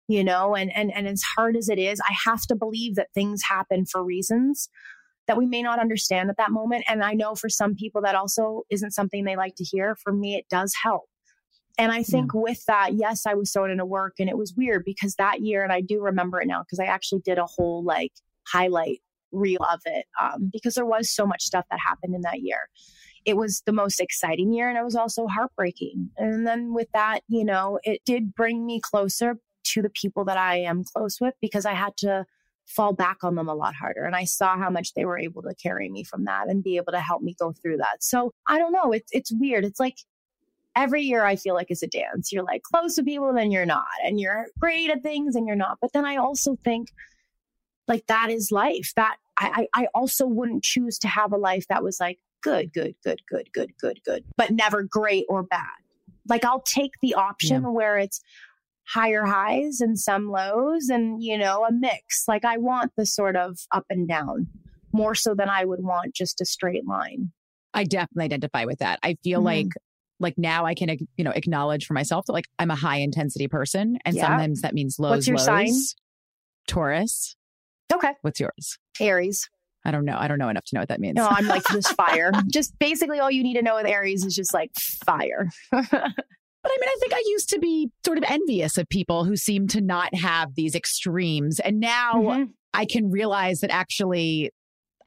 [0.08, 3.08] you know, and and and as hard as it is, I have to believe that
[3.14, 4.70] things happen for reasons
[5.28, 6.84] that we may not understand at that moment.
[6.88, 9.96] And I know for some people that also isn't something they like to hear.
[9.96, 11.04] For me, it does help.
[11.78, 12.42] And I think yeah.
[12.42, 15.64] with that, yes, I was thrown into work and it was weird because that year,
[15.64, 18.12] and I do remember it now because I actually did a whole like
[18.48, 19.00] highlight
[19.32, 22.70] reel of it um, because there was so much stuff that happened in that year.
[23.24, 26.10] It was the most exciting year and it was also heartbreaking.
[26.18, 30.38] And then with that, you know, it did bring me closer to the people that
[30.38, 32.26] I am close with because I had to
[32.72, 34.06] fall back on them a lot harder.
[34.06, 36.78] And I saw how much they were able to carry me from that and be
[36.78, 38.04] able to help me go through that.
[38.04, 38.92] So I don't know.
[38.92, 39.66] It's, it's weird.
[39.66, 39.98] It's like,
[40.76, 42.32] every year I feel like it's a dance.
[42.32, 43.84] You're like close to people, then you're not.
[44.06, 45.80] And you're great at things and you're not.
[45.82, 46.88] But then I also think
[47.88, 48.94] like that is life.
[48.96, 52.96] That I, I also wouldn't choose to have a life that was like good, good,
[53.04, 55.68] good, good, good, good, good, but never great or bad.
[56.30, 57.70] Like I'll take the option yeah.
[57.70, 58.22] where it's
[58.88, 62.26] higher highs and some lows and, you know, a mix.
[62.28, 64.48] Like I want the sort of up and down
[64.94, 67.32] more so than I would want just a straight line.
[67.74, 69.00] I definitely identify with that.
[69.04, 69.46] I feel mm-hmm.
[69.46, 69.68] like
[70.20, 73.48] like now I can you know acknowledge for myself that like I'm a high intensity
[73.48, 74.28] person and yeah.
[74.28, 75.12] sometimes that means lows.
[75.12, 75.46] What's your lows.
[75.46, 75.74] sign?
[76.68, 77.36] Taurus.
[77.92, 78.14] Okay.
[78.22, 78.78] What's yours?
[79.00, 79.50] Aries.
[79.84, 80.16] I don't know.
[80.18, 81.16] I don't know enough to know what that means.
[81.16, 82.32] No, I'm like just fire.
[82.48, 85.50] just basically all you need to know with Aries is just like fire.
[86.64, 89.36] but I mean, I think I used to be sort of envious of people who
[89.36, 91.60] seem to not have these extremes.
[91.60, 92.44] And now mm-hmm.
[92.74, 94.52] I can realize that actually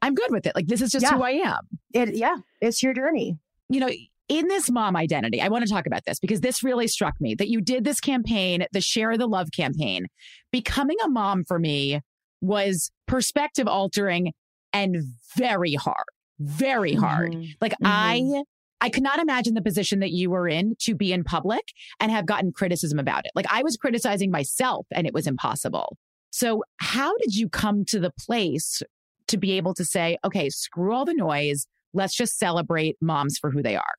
[0.01, 0.55] I'm good with it.
[0.55, 1.15] Like this is just yeah.
[1.15, 1.59] who I am.
[1.93, 3.37] It yeah, it's your journey.
[3.69, 3.89] You know,
[4.27, 7.35] in this mom identity, I want to talk about this because this really struck me
[7.35, 10.07] that you did this campaign, the Share the Love campaign.
[10.51, 12.01] Becoming a mom for me
[12.41, 14.33] was perspective altering
[14.73, 14.97] and
[15.35, 16.05] very hard,
[16.39, 17.31] very hard.
[17.31, 17.51] Mm-hmm.
[17.61, 17.87] Like mm-hmm.
[17.87, 18.43] I
[18.85, 22.27] I cannot imagine the position that you were in to be in public and have
[22.27, 23.31] gotten criticism about it.
[23.33, 25.97] Like I was criticizing myself and it was impossible.
[26.29, 28.83] So how did you come to the place
[29.29, 31.65] to be able to say, okay, screw all the noise.
[31.95, 33.95] Let's just celebrate moms for who they are?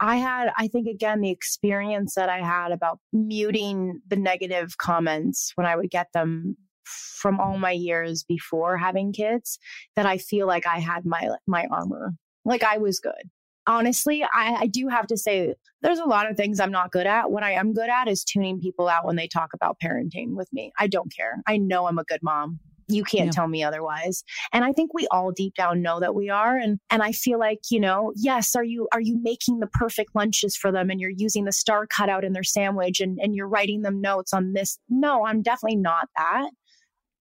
[0.00, 5.52] I had, I think, again, the experience that I had about muting the negative comments
[5.54, 9.58] when I would get them from all my years before having kids
[9.96, 12.12] that I feel like I had my my armor.
[12.44, 13.30] Like I was good.
[13.70, 17.06] Honestly, I, I do have to say there's a lot of things I'm not good
[17.06, 17.30] at.
[17.30, 20.52] What I am good at is tuning people out when they talk about parenting with
[20.52, 20.72] me.
[20.78, 21.40] I don't care.
[21.46, 22.58] I know I'm a good mom
[22.90, 23.30] you can't yeah.
[23.30, 26.78] tell me otherwise and i think we all deep down know that we are and
[26.90, 30.56] and i feel like you know yes are you are you making the perfect lunches
[30.56, 33.82] for them and you're using the star cutout in their sandwich and and you're writing
[33.82, 36.50] them notes on this no i'm definitely not that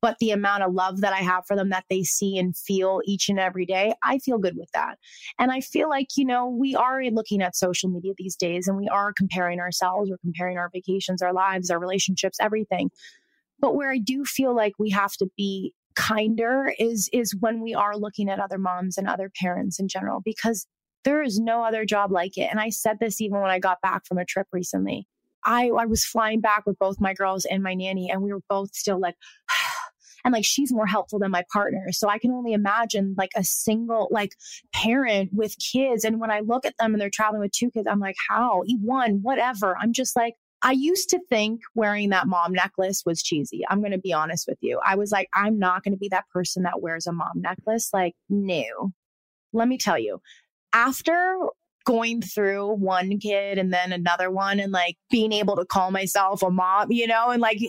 [0.01, 3.01] but the amount of love that I have for them that they see and feel
[3.05, 4.97] each and every day, I feel good with that.
[5.38, 8.77] And I feel like, you know, we are looking at social media these days and
[8.77, 12.91] we are comparing ourselves, we're comparing our vacations, our lives, our relationships, everything.
[13.59, 17.73] But where I do feel like we have to be kinder is is when we
[17.73, 20.65] are looking at other moms and other parents in general because
[21.03, 22.47] there is no other job like it.
[22.49, 25.07] And I said this even when I got back from a trip recently.
[25.45, 28.41] I, I was flying back with both my girls and my nanny, and we were
[28.49, 29.15] both still like,
[30.23, 31.91] and like she's more helpful than my partner.
[31.91, 34.34] So I can only imagine like a single like
[34.73, 36.03] parent with kids.
[36.03, 38.63] And when I look at them and they're traveling with two kids, I'm like, how?
[38.82, 39.75] One, whatever.
[39.77, 43.62] I'm just like, I used to think wearing that mom necklace was cheesy.
[43.69, 44.79] I'm going to be honest with you.
[44.86, 47.91] I was like, I'm not going to be that person that wears a mom necklace.
[47.93, 48.91] Like, no.
[49.53, 50.19] Let me tell you,
[50.73, 51.38] after
[51.85, 56.43] going through one kid and then another one and like being able to call myself
[56.43, 57.59] a mom, you know, and like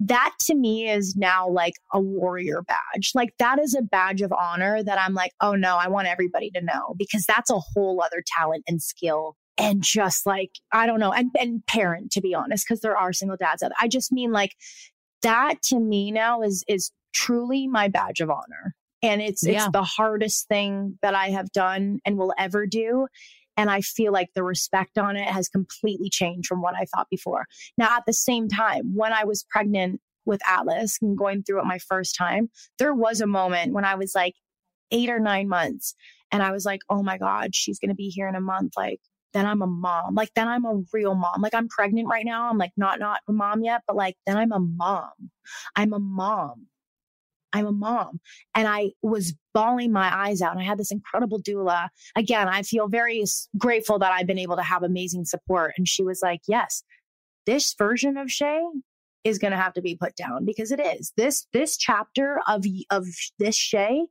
[0.00, 3.12] that to me is now like a warrior badge.
[3.14, 6.50] Like that is a badge of honor that I'm like, oh no, I want everybody
[6.50, 11.00] to know because that's a whole other talent and skill and just like I don't
[11.00, 13.72] know, and and parent to be honest, because there are single dads out.
[13.80, 14.56] I just mean like
[15.22, 19.64] that to me now is is truly my badge of honor, and it's yeah.
[19.64, 23.06] it's the hardest thing that I have done and will ever do.
[23.60, 27.08] And I feel like the respect on it has completely changed from what I thought
[27.10, 27.44] before.
[27.76, 31.66] Now, at the same time, when I was pregnant with Atlas and going through it
[31.66, 34.32] my first time, there was a moment when I was like
[34.90, 35.94] eight or nine months
[36.32, 38.72] and I was like, oh my God, she's going to be here in a month.
[38.78, 39.00] Like,
[39.34, 40.14] then I'm a mom.
[40.14, 41.42] Like then I'm a real mom.
[41.42, 42.48] Like I'm pregnant right now.
[42.48, 45.12] I'm like not not a mom yet, but like then I'm a mom.
[45.76, 46.66] I'm a mom.
[47.52, 48.20] I'm a mom.
[48.54, 50.52] And I was bawling my eyes out.
[50.52, 51.88] And I had this incredible doula.
[52.16, 53.24] Again, I feel very
[53.58, 55.74] grateful that I've been able to have amazing support.
[55.76, 56.82] And she was like, yes,
[57.46, 58.62] this version of Shay
[59.24, 61.12] is going to have to be put down because it is.
[61.16, 63.06] This, this chapter of, of
[63.38, 64.06] this Shay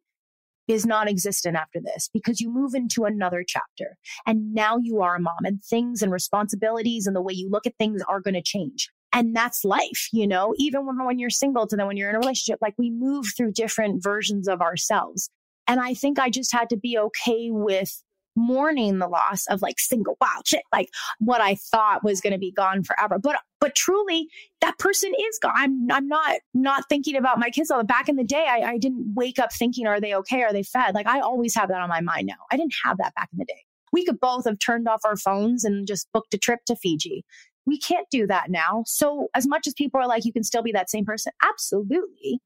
[0.67, 3.97] is non-existent after this because you move into another chapter
[4.27, 7.65] and now you are a mom and things and responsibilities and the way you look
[7.65, 11.29] at things are going to change and that's life you know even when, when you're
[11.29, 14.61] single to then when you're in a relationship like we move through different versions of
[14.61, 15.29] ourselves.
[15.67, 18.03] And i think i just had to be okay with
[18.35, 20.87] mourning the loss of like single wow shit like
[21.19, 23.19] what i thought was going to be gone forever.
[23.19, 24.29] But but truly
[24.61, 25.53] that person is gone.
[25.55, 27.69] I'm i'm not not thinking about my kids.
[27.69, 30.43] All back in the day I, I didn't wake up thinking are they okay?
[30.43, 30.95] Are they fed?
[30.95, 32.45] Like i always have that on my mind now.
[32.51, 33.63] I didn't have that back in the day.
[33.91, 37.25] We could both have turned off our phones and just booked a trip to fiji
[37.65, 40.63] we can't do that now so as much as people are like you can still
[40.63, 42.39] be that same person absolutely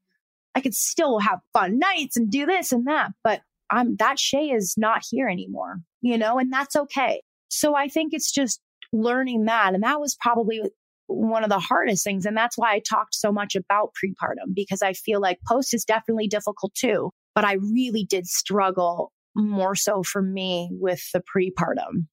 [0.56, 3.42] i could still have fun nights and do this and that but
[3.74, 7.24] I'm that Shay is not here anymore, you know, and that's okay.
[7.50, 9.74] So I think it's just learning that.
[9.74, 10.62] And that was probably
[11.08, 12.26] one of the hardest things.
[12.26, 15.86] And that's why I talked so much about prepartum because I feel like post is
[15.86, 17.10] definitely difficult too.
[17.34, 22.08] But I really did struggle more so for me with the prepartum.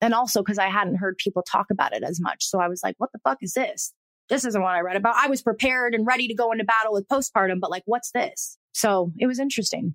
[0.00, 2.44] And also because I hadn't heard people talk about it as much.
[2.44, 3.92] So I was like, what the fuck is this?
[4.28, 5.16] This isn't what I read about.
[5.16, 8.58] I was prepared and ready to go into battle with postpartum, but like, what's this?
[8.72, 9.94] So it was interesting.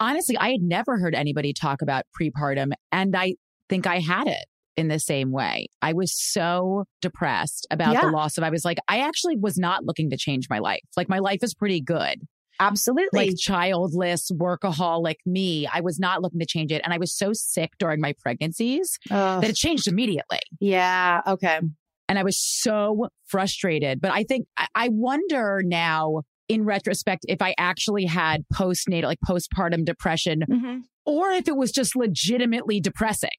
[0.00, 3.34] Honestly, I had never heard anybody talk about prepartum, and I
[3.68, 5.68] think I had it in the same way.
[5.82, 8.00] I was so depressed about yeah.
[8.02, 10.80] the loss of, I was like, I actually was not looking to change my life.
[10.96, 12.22] Like, my life is pretty good.
[12.60, 13.28] Absolutely.
[13.28, 15.66] Like childless, workaholic me.
[15.72, 16.80] I was not looking to change it.
[16.84, 20.40] And I was so sick during my pregnancies that it changed immediately.
[20.60, 21.22] Yeah.
[21.26, 21.60] Okay.
[22.08, 24.00] And I was so frustrated.
[24.00, 29.84] But I think, I wonder now in retrospect if I actually had postnatal, like postpartum
[29.84, 30.78] depression, mm-hmm.
[31.06, 33.30] or if it was just legitimately depressing.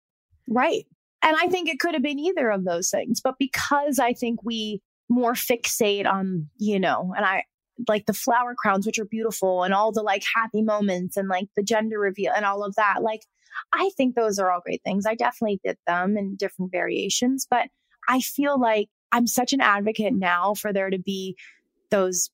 [0.49, 0.85] Right.
[1.21, 3.21] And I think it could have been either of those things.
[3.23, 7.43] But because I think we more fixate on, you know, and I,
[7.87, 11.47] like the flower crowns, which are beautiful, and all the like happy moments and like
[11.55, 13.01] the gender reveal and all of that.
[13.01, 13.21] Like,
[13.73, 15.05] I think those are all great things.
[15.05, 17.67] I definitely did them in different variations, but
[18.07, 21.35] I feel like I'm such an advocate now for there to be
[21.91, 22.29] those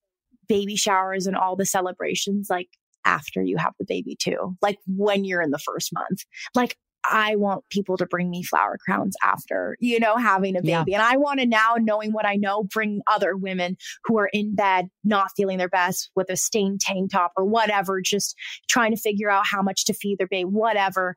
[0.47, 2.69] baby showers and all the celebrations like
[3.06, 6.23] after you have the baby too, like when you're in the first month.
[6.56, 6.78] Like,
[7.09, 10.91] I want people to bring me flower crowns after, you know, having a baby.
[10.91, 10.99] Yeah.
[10.99, 14.55] And I want to now, knowing what I know, bring other women who are in
[14.55, 18.35] bed, not feeling their best with a stained tank top or whatever, just
[18.67, 21.15] trying to figure out how much to feed their baby, whatever.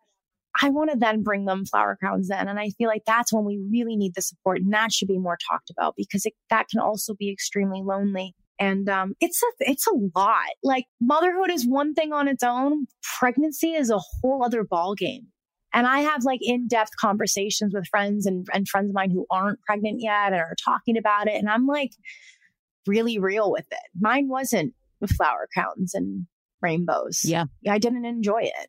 [0.60, 2.46] I want to then bring them flower crowns then.
[2.46, 4.58] And I feel like that's when we really need the support.
[4.58, 8.34] And that should be more talked about because it, that can also be extremely lonely.
[8.58, 10.50] And um, it's a it's a lot.
[10.62, 12.86] Like motherhood is one thing on its own.
[13.18, 15.31] Pregnancy is a whole other ball game.
[15.72, 19.26] And I have like in depth conversations with friends and, and friends of mine who
[19.30, 21.34] aren't pregnant yet and are talking about it.
[21.34, 21.92] And I'm like
[22.86, 23.90] really real with it.
[23.98, 26.26] Mine wasn't with flower crowns and
[26.60, 27.22] rainbows.
[27.24, 27.44] Yeah.
[27.68, 28.68] I didn't enjoy it.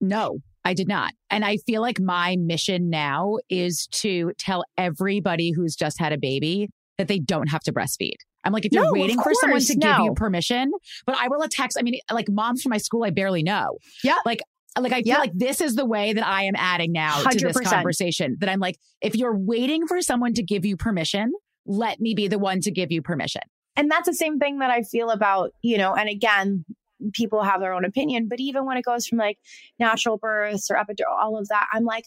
[0.00, 1.12] No, I did not.
[1.30, 6.18] And I feel like my mission now is to tell everybody who's just had a
[6.18, 8.16] baby that they don't have to breastfeed.
[8.44, 9.96] I'm like, if you're no, waiting for someone to no.
[9.96, 10.72] give you permission,
[11.06, 11.78] but I will text.
[11.78, 13.78] I mean, like moms from my school, I barely know.
[14.02, 14.16] Yeah.
[14.24, 14.40] Like
[14.80, 15.18] like I feel yep.
[15.18, 17.30] like this is the way that I am adding now 100%.
[17.30, 18.36] to this conversation.
[18.40, 21.32] That I'm like, if you're waiting for someone to give you permission,
[21.66, 23.42] let me be the one to give you permission.
[23.76, 26.64] And that's the same thing that I feel about, you know, and again,
[27.12, 29.38] people have their own opinion, but even when it goes from like
[29.78, 32.04] natural births or epidural, all of that, I'm like,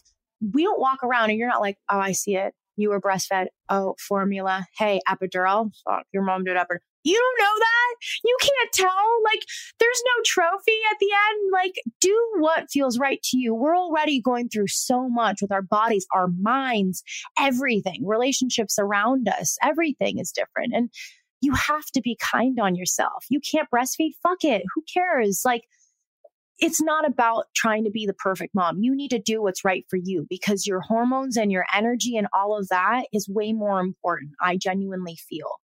[0.52, 2.54] we don't walk around and you're not like, oh, I see it.
[2.76, 3.46] You were breastfed.
[3.68, 4.66] Oh, formula.
[4.78, 5.70] Hey, epidural.
[5.84, 6.78] Fuck, your mom did epidural.
[7.04, 7.94] You don't know that?
[8.24, 9.22] You can't tell.
[9.24, 9.40] Like,
[9.78, 11.52] there's no trophy at the end.
[11.52, 13.54] Like, do what feels right to you.
[13.54, 17.04] We're already going through so much with our bodies, our minds,
[17.38, 19.56] everything, relationships around us.
[19.62, 20.74] Everything is different.
[20.74, 20.90] And
[21.40, 23.24] you have to be kind on yourself.
[23.30, 24.12] You can't breastfeed.
[24.22, 24.62] Fuck it.
[24.74, 25.42] Who cares?
[25.44, 25.62] Like,
[26.58, 28.78] it's not about trying to be the perfect mom.
[28.78, 32.26] You need to do what's right for you because your hormones and your energy and
[32.32, 34.32] all of that is way more important.
[34.40, 35.60] I genuinely feel.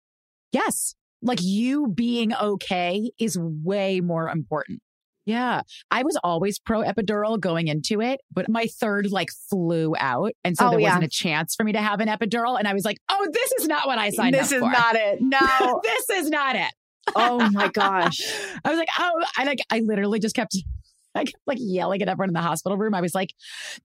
[0.52, 4.82] Yes like you being okay is way more important.
[5.26, 5.62] Yeah.
[5.92, 10.32] I was always pro epidural going into it, but my third like flew out.
[10.44, 12.58] And so oh, there wasn't a chance for me to have an epidural.
[12.58, 14.70] And I was like, oh, this is not what I signed this up for.
[14.70, 15.20] This is not it.
[15.22, 15.82] No.
[15.84, 16.72] this is not it.
[17.16, 18.22] oh my gosh.
[18.64, 20.58] I was like, oh, I like I literally just kept
[21.16, 22.94] I kept like yelling at everyone in the hospital room.
[22.94, 23.34] I was like,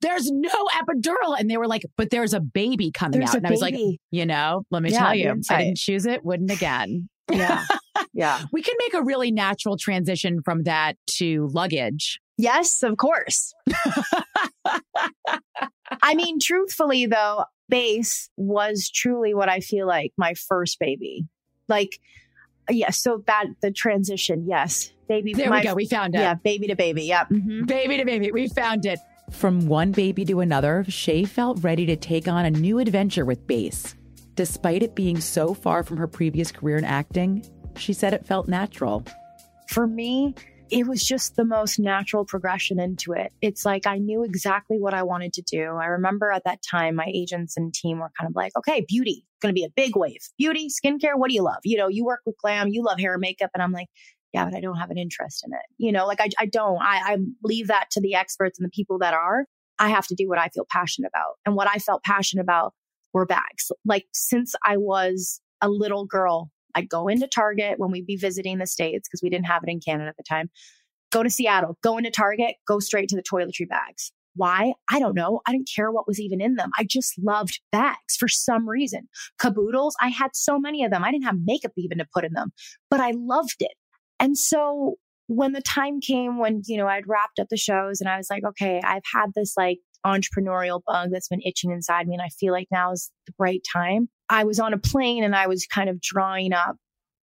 [0.00, 1.38] there's no epidural.
[1.38, 3.36] And they were like, but there's a baby coming there's out.
[3.36, 3.76] And I was like,
[4.10, 7.08] you know, let me yeah, tell you, I didn't choose it, wouldn't again.
[7.32, 7.64] Yeah.
[8.12, 8.42] Yeah.
[8.52, 12.20] we can make a really natural transition from that to luggage.
[12.36, 13.54] Yes, of course.
[16.02, 21.26] I mean, truthfully, though, BÉIS was truly what I feel like my first baby.
[21.66, 21.98] Like,
[22.70, 24.92] yeah, so that the transition, yes.
[25.08, 25.34] Baby.
[25.34, 25.74] There my, we go.
[25.74, 26.20] We found it.
[26.20, 27.04] Yeah, baby to baby.
[27.04, 27.26] Yeah.
[27.26, 27.64] Mm-hmm.
[27.64, 28.32] Baby to baby.
[28.32, 28.98] We found it.
[29.30, 33.46] From one baby to another, Shay felt ready to take on a new adventure with
[33.46, 33.94] BÉIS.
[34.34, 37.44] Despite it being so far from her previous career in acting,
[37.76, 39.04] she said it felt natural.
[39.68, 40.34] For me,
[40.70, 43.32] it was just the most natural progression into it.
[43.40, 45.62] It's like I knew exactly what I wanted to do.
[45.76, 49.26] I remember at that time, my agents and team were kind of like, okay, beauty,
[49.40, 50.20] going to be a big wave.
[50.38, 51.60] Beauty, skincare, what do you love?
[51.64, 53.50] You know, you work with glam, you love hair and makeup.
[53.54, 53.88] And I'm like,
[54.32, 55.66] yeah, but I don't have an interest in it.
[55.78, 58.70] You know, like I, I don't, I, I leave that to the experts and the
[58.70, 59.44] people that are.
[59.78, 61.34] I have to do what I feel passionate about.
[61.44, 62.74] And what I felt passionate about
[63.12, 63.70] were bags.
[63.84, 68.58] Like since I was a little girl, I'd go into Target when we'd be visiting
[68.58, 70.50] the States because we didn't have it in Canada at the time.
[71.12, 74.12] Go to Seattle, go into Target, go straight to the toiletry bags.
[74.36, 74.74] Why?
[74.90, 75.40] I don't know.
[75.46, 76.70] I didn't care what was even in them.
[76.76, 79.08] I just loved bags for some reason.
[79.38, 81.04] Caboodles, I had so many of them.
[81.04, 82.52] I didn't have makeup even to put in them,
[82.90, 83.74] but I loved it.
[84.18, 84.96] And so
[85.28, 88.28] when the time came when, you know, I'd wrapped up the shows and I was
[88.28, 92.28] like, okay, I've had this like entrepreneurial bug that's been itching inside me and I
[92.28, 94.08] feel like now is the right time.
[94.28, 96.76] I was on a plane and I was kind of drawing up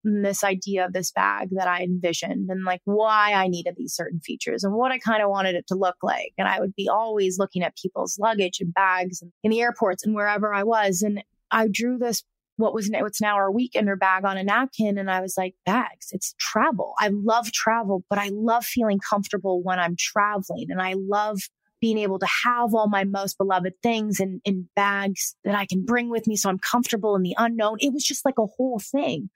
[0.04, 4.20] this idea of this bag that I envisioned and like why I needed these certain
[4.20, 6.34] features and what I kind of wanted it to look like.
[6.38, 10.16] And I would be always looking at people's luggage and bags in the airports and
[10.16, 11.04] wherever I was.
[11.04, 12.24] And I drew this
[12.58, 16.10] what was what's now our weekender bag on a napkin and I was like bags
[16.12, 20.94] it's travel I love travel but I love feeling comfortable when I'm traveling and I
[20.96, 21.40] love
[21.82, 25.84] being able to have all my most beloved things in, in bags that I can
[25.84, 27.78] bring with me so I'm comfortable in the unknown.
[27.80, 29.30] It was just like a whole thing.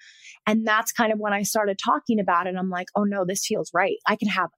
[0.46, 2.56] And that's kind of when I started talking about it.
[2.58, 3.98] I'm like, oh no, this feels right.
[4.08, 4.52] I can have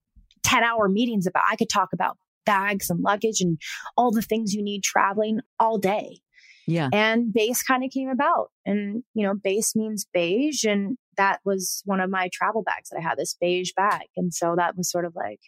[0.44, 3.58] 10 hour meetings about, I could talk about bags and luggage and
[3.96, 6.20] all the things you need traveling all day.
[6.68, 6.90] Yeah.
[6.92, 8.52] And BÉIS kind of came about.
[8.66, 10.66] And, you know, BÉIS means beige.
[10.66, 14.08] And that was one of my travel bags that I had this beige bag.
[14.18, 15.40] And so that was sort of like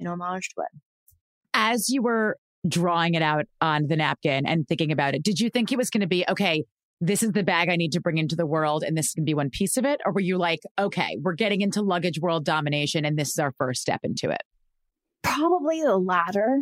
[0.00, 0.80] an homage to it
[1.54, 2.36] as you were
[2.68, 5.90] drawing it out on the napkin and thinking about it, did you think it was
[5.90, 6.64] going to be, okay,
[7.00, 9.34] this is the bag I need to bring into the world and this can be
[9.34, 10.00] one piece of it?
[10.04, 13.52] Or were you like, okay, we're getting into luggage world domination and this is our
[13.58, 14.42] first step into it?
[15.22, 16.60] Probably the latter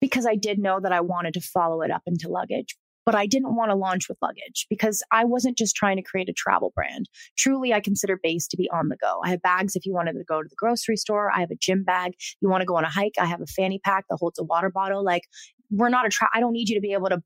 [0.00, 2.76] because I did know that I wanted to follow it up into luggage
[3.06, 6.28] but I didn't want to launch with luggage because I wasn't just trying to create
[6.28, 7.08] a travel brand.
[7.36, 9.20] Truly, I consider BÉIS to be on the go.
[9.24, 11.30] I have bags if you wanted to go to the grocery store.
[11.34, 12.12] I have a gym bag.
[12.40, 13.14] You want to go on a hike.
[13.18, 15.04] I have a fanny pack that holds a water bottle.
[15.04, 15.22] Like
[15.70, 17.22] we're not a tra- I don't need you to be able to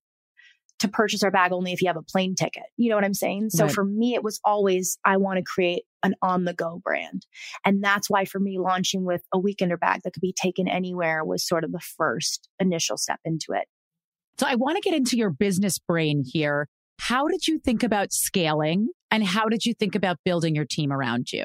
[0.80, 2.64] to purchase our bag only if you have a plane ticket.
[2.76, 3.50] You know what I'm saying?
[3.50, 3.72] So right.
[3.72, 7.26] for me, it was always, I want to create an on the go brand.
[7.64, 11.24] And that's why for me, launching with a weekender bag that could be taken anywhere
[11.24, 13.66] was sort of the first initial step into it.
[14.38, 16.68] So I want to get into your business brain here.
[17.00, 20.92] How did you think about scaling and how did you think about building your team
[20.92, 21.44] around you?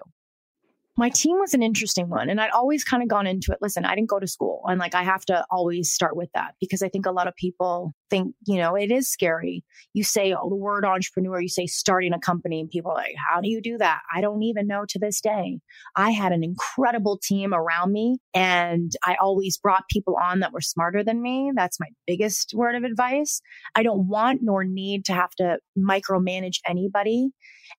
[0.96, 2.30] my team was an interesting one.
[2.30, 3.58] And I'd always kind of gone into it.
[3.62, 4.62] Listen, I didn't go to school.
[4.68, 7.36] And like, I have to always start with that because I think a lot of
[7.36, 9.64] people think, you know, it is scary.
[9.93, 13.16] You say oh, the word entrepreneur, you say starting a company, and people are like,
[13.28, 14.01] how do you do that?
[14.14, 15.59] I don't even know to this day.
[15.95, 20.61] I had an incredible team around me and I always brought people on that were
[20.61, 21.51] smarter than me.
[21.55, 23.41] That's my biggest word of advice.
[23.74, 27.30] I don't want nor need to have to micromanage anybody.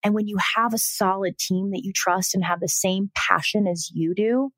[0.02, 3.68] And when you have a solid team that you trust and have the same passion
[3.68, 4.50] as you do,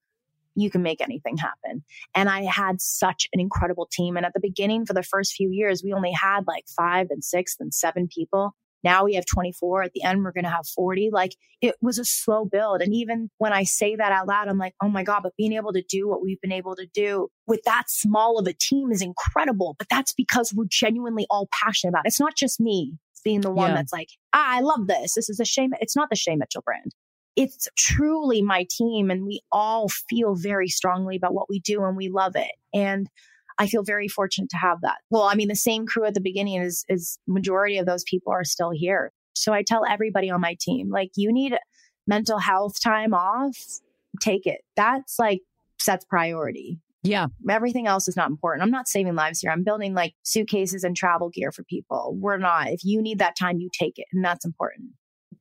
[0.56, 1.84] you can make anything happen.
[2.14, 4.16] And I had such an incredible team.
[4.16, 7.22] And at the beginning, for the first few years, we only had like five and
[7.22, 8.54] six and seven people.
[8.82, 9.82] Now we have 24.
[9.82, 11.10] At the end, we're going to have 40.
[11.12, 12.82] Like it was a slow build.
[12.82, 15.52] And even when I say that out loud, I'm like, oh my God, but being
[15.52, 18.92] able to do what we've been able to do with that small of a team
[18.92, 19.74] is incredible.
[19.78, 22.08] But that's because we're genuinely all passionate about it.
[22.08, 22.94] It's not just me
[23.24, 23.74] being the one yeah.
[23.74, 25.14] that's like, ah, I love this.
[25.14, 25.72] This is a shame.
[25.80, 26.92] It's not the Shay Mitchell brand.
[27.36, 31.96] It's truly my team and we all feel very strongly about what we do and
[31.96, 32.52] we love it.
[32.74, 33.08] And
[33.58, 34.96] I feel very fortunate to have that.
[35.10, 38.32] Well, I mean, the same crew at the beginning is, is majority of those people
[38.32, 39.12] are still here.
[39.34, 41.54] So I tell everybody on my team, like, you need
[42.06, 43.56] mental health time off,
[44.20, 44.62] take it.
[44.76, 45.40] That's like
[45.78, 46.80] sets priority.
[47.02, 47.26] Yeah.
[47.48, 48.62] Everything else is not important.
[48.62, 49.50] I'm not saving lives here.
[49.50, 52.16] I'm building like suitcases and travel gear for people.
[52.18, 52.68] We're not.
[52.68, 54.06] If you need that time, you take it.
[54.12, 54.90] And that's important.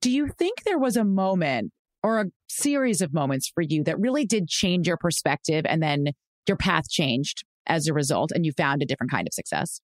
[0.00, 1.72] Do you think there was a moment
[2.06, 6.06] or a series of moments for you that really did change your perspective and then
[6.46, 9.80] your path changed as a result and you found a different kind of success?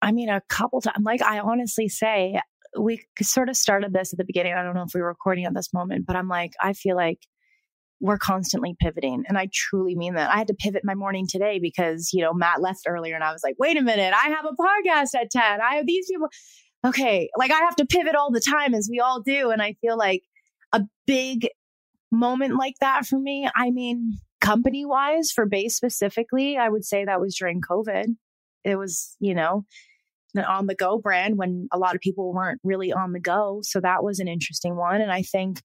[0.00, 1.04] I mean, a couple times.
[1.04, 2.40] Like, I honestly say,
[2.78, 4.54] we sort of started this at the beginning.
[4.54, 6.94] I don't know if we were recording at this moment, but I'm like, I feel
[6.94, 7.18] like
[8.00, 9.24] we're constantly pivoting.
[9.28, 10.30] And I truly mean that.
[10.30, 13.32] I had to pivot my morning today because, you know, Matt left earlier and I
[13.32, 15.42] was like, wait a minute, I have a podcast at 10.
[15.42, 16.28] I have these people.
[16.86, 17.28] Okay.
[17.36, 19.50] Like I have to pivot all the time as we all do.
[19.50, 20.22] And I feel like
[20.72, 21.48] a big
[22.12, 27.04] moment like that for me, I mean, company wise for BÉIS specifically, I would say
[27.04, 28.06] that was during COVID.
[28.64, 29.64] It was, you know,
[30.34, 33.60] an on the go brand when a lot of people weren't really on the go.
[33.62, 35.00] So that was an interesting one.
[35.00, 35.60] And I think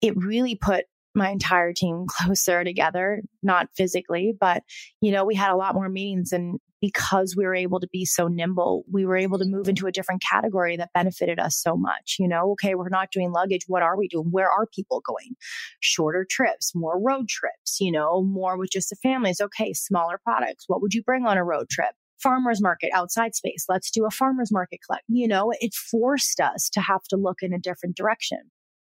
[0.00, 4.62] it really put my entire team closer together, not physically, but
[5.00, 8.04] you know, we had a lot more meetings and because we were able to be
[8.04, 11.78] so nimble, we were able to move into a different category that benefited us so
[11.78, 12.16] much.
[12.18, 13.62] You know, okay, we're not doing luggage.
[13.68, 14.26] What are we doing?
[14.30, 15.34] Where are people going?
[15.80, 19.40] Shorter trips, more road trips, you know, more with just the families.
[19.40, 20.64] Okay, smaller products.
[20.66, 21.94] What would you bring on a road trip?
[22.22, 26.70] farmers market outside space let's do a farmers market collect you know it forced us
[26.70, 28.38] to have to look in a different direction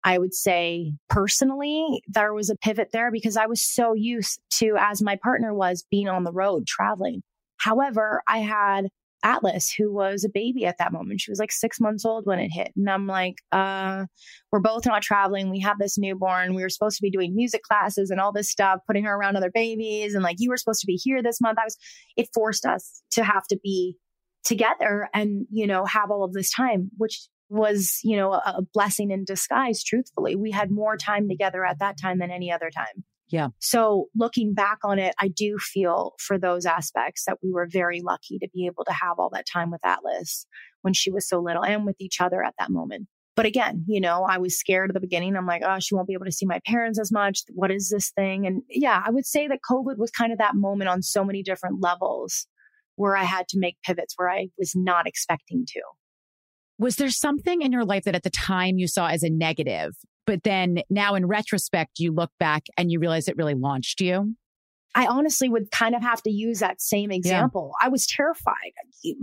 [0.03, 4.75] I would say personally, there was a pivot there because I was so used to,
[4.79, 7.21] as my partner was, being on the road traveling.
[7.59, 8.87] However, I had
[9.23, 11.19] Atlas, who was a baby at that moment.
[11.19, 12.71] She was like six months old when it hit.
[12.75, 14.05] And I'm like, uh,
[14.51, 15.49] we're both not traveling.
[15.49, 16.55] We have this newborn.
[16.55, 19.35] We were supposed to be doing music classes and all this stuff, putting her around
[19.35, 20.13] other babies.
[20.13, 21.59] And like, you were supposed to be here this month.
[21.59, 21.77] I was,
[22.15, 23.97] it forced us to have to be
[24.45, 28.61] together and, you know, have all of this time, which was, you know, a, a
[28.73, 30.35] blessing in disguise, truthfully.
[30.35, 33.03] We had more time together at that time than any other time.
[33.29, 33.49] Yeah.
[33.59, 38.01] So looking back on it, I do feel for those aspects that we were very
[38.01, 40.45] lucky to be able to have all that time with Atlas
[40.81, 43.07] when she was so little and with each other at that moment.
[43.35, 45.37] But again, you know, I was scared at the beginning.
[45.37, 47.43] I'm like, oh, she won't be able to see my parents as much.
[47.53, 48.45] What is this thing?
[48.45, 51.41] And yeah, I would say that COVID was kind of that moment on so many
[51.41, 52.47] different levels
[52.95, 55.81] where I had to make pivots where I was not expecting to.
[56.79, 59.95] Was there something in your life that at the time you saw as a negative
[60.25, 64.35] but then now in retrospect, you look back and you realize it really launched you?
[64.93, 67.73] I honestly would kind of have to use that same example.
[67.79, 67.87] Yeah.
[67.87, 68.73] I was terrified.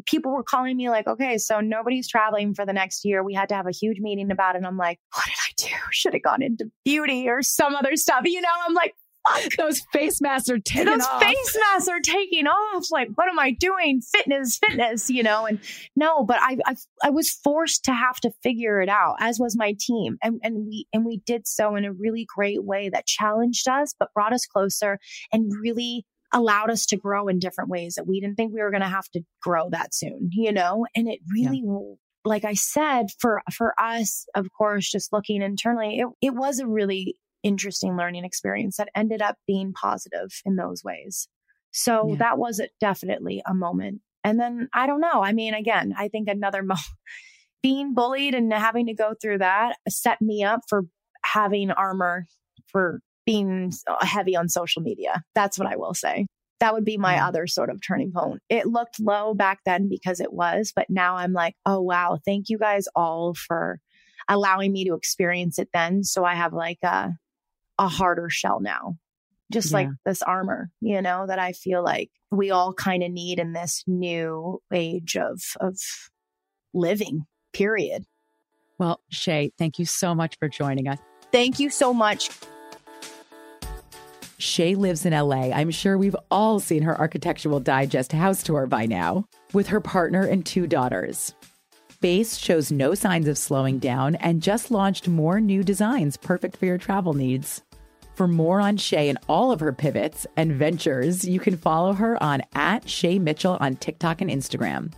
[0.05, 3.23] People were calling me like, okay, so nobody's traveling for the next year.
[3.23, 4.59] We had to have a huge meeting about it.
[4.59, 5.77] And I'm like, what did I do?
[5.93, 8.23] Should have gone into beauty or some other stuff.
[8.25, 8.95] You know, I'm like,
[9.59, 11.23] those face masks are taking Those off.
[11.23, 12.85] face masks are taking off.
[12.91, 14.01] Like, what am I doing?
[14.01, 15.47] Fitness, fitness, you know?
[15.47, 15.61] And
[15.95, 19.57] no, but I, I, I was forced to have to figure it out, as was
[19.57, 20.19] my team.
[20.23, 23.95] And, and we, and we did so in a really great way that challenged us,
[23.99, 24.99] but brought us closer
[25.33, 28.71] and really allowed us to grow in different ways that we didn't think we were
[28.71, 30.87] going to have to grow that soon, you know?
[30.95, 31.95] And it really, yeah.
[32.25, 36.67] like I said, for, for us, of course, just looking internally, it, it was a
[36.67, 37.17] really
[37.47, 41.29] interesting learning experience that ended up being positive in those ways.
[41.71, 42.17] So yeah.
[42.17, 44.01] that was definitely a moment.
[44.25, 45.23] And then I don't know.
[45.23, 46.85] I mean, again, I think another moment
[47.63, 50.83] being bullied and having to go through that set me up for
[51.25, 52.27] having armor
[52.67, 55.23] for being uh, heavy on social media.
[55.35, 56.27] That's what I will say.
[56.59, 58.41] That would be my other sort of turning point.
[58.49, 62.19] It looked low back then because it was, but now I'm like, oh, wow.
[62.25, 63.79] Thank you guys all for
[64.29, 66.03] allowing me to experience it then.
[66.03, 67.11] So I have like a,
[67.79, 68.97] a harder shell now,
[69.53, 69.77] just yeah.
[69.77, 73.53] like this armor, you know, that I feel like we all kind of need in
[73.53, 75.79] this new age of, of
[76.75, 78.05] living, period.
[78.79, 80.99] Well, Shay, thank you so much for joining us.
[81.33, 82.31] Thank you so much.
[84.39, 85.51] Shay lives in LA.
[85.51, 89.25] I'm sure we've all seen her Architectural Digest house tour by now,
[89.55, 91.35] with her partner and two daughters.
[92.01, 96.67] BÉIS shows no signs of slowing down and just launched more new designs perfect for
[96.67, 97.63] your travel needs.
[98.15, 102.23] For more on Shay and all of her pivots and ventures, you can follow her
[102.23, 104.93] on at Shay Mitchell on TikTok and Instagram.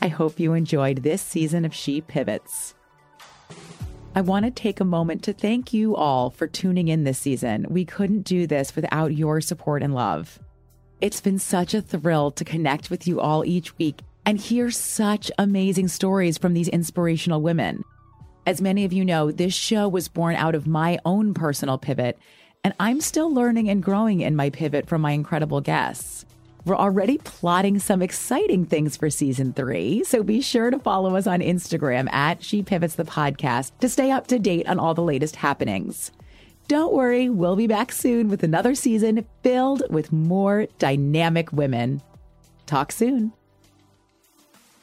[0.00, 2.74] I hope you enjoyed this season of She Pivots.
[4.14, 7.66] I want to take a moment to thank you all for tuning in this season.
[7.70, 10.38] We couldn't do this without your support and love.
[11.00, 15.30] It's been such a thrill to connect with you all each week and hear such
[15.38, 17.84] amazing stories from these inspirational women.
[18.46, 22.18] As many of you know, this show was born out of my own personal pivot
[22.64, 26.24] and I'm still learning and growing in my pivot from my incredible guests.
[26.64, 31.26] We're already plotting some exciting things for season three, so be sure to follow us
[31.26, 35.02] on Instagram at She Pivots the Podcast to stay up to date on all the
[35.02, 36.12] latest happenings.
[36.68, 42.00] Don't worry, we'll be back soon with another season filled with more dynamic women.
[42.66, 43.32] Talk soon.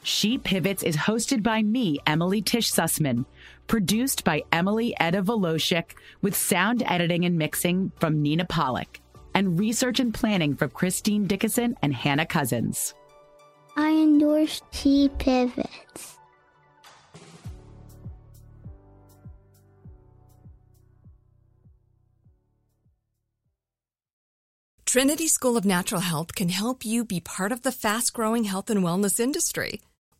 [0.02, 3.26] She Pivots is hosted by me, Emily Tish Sussman.
[3.66, 5.92] Produced by Emily Eda Volosik,
[6.22, 8.98] with sound editing and mixing from Nina Pollock,
[9.34, 12.94] and research and planning from Christine Dickinson and Hannah Cousins.
[13.76, 16.16] I endorse She Pivots.
[24.86, 28.70] Trinity School of Natural Health can help you be part of the fast growing health
[28.70, 29.80] and wellness industry.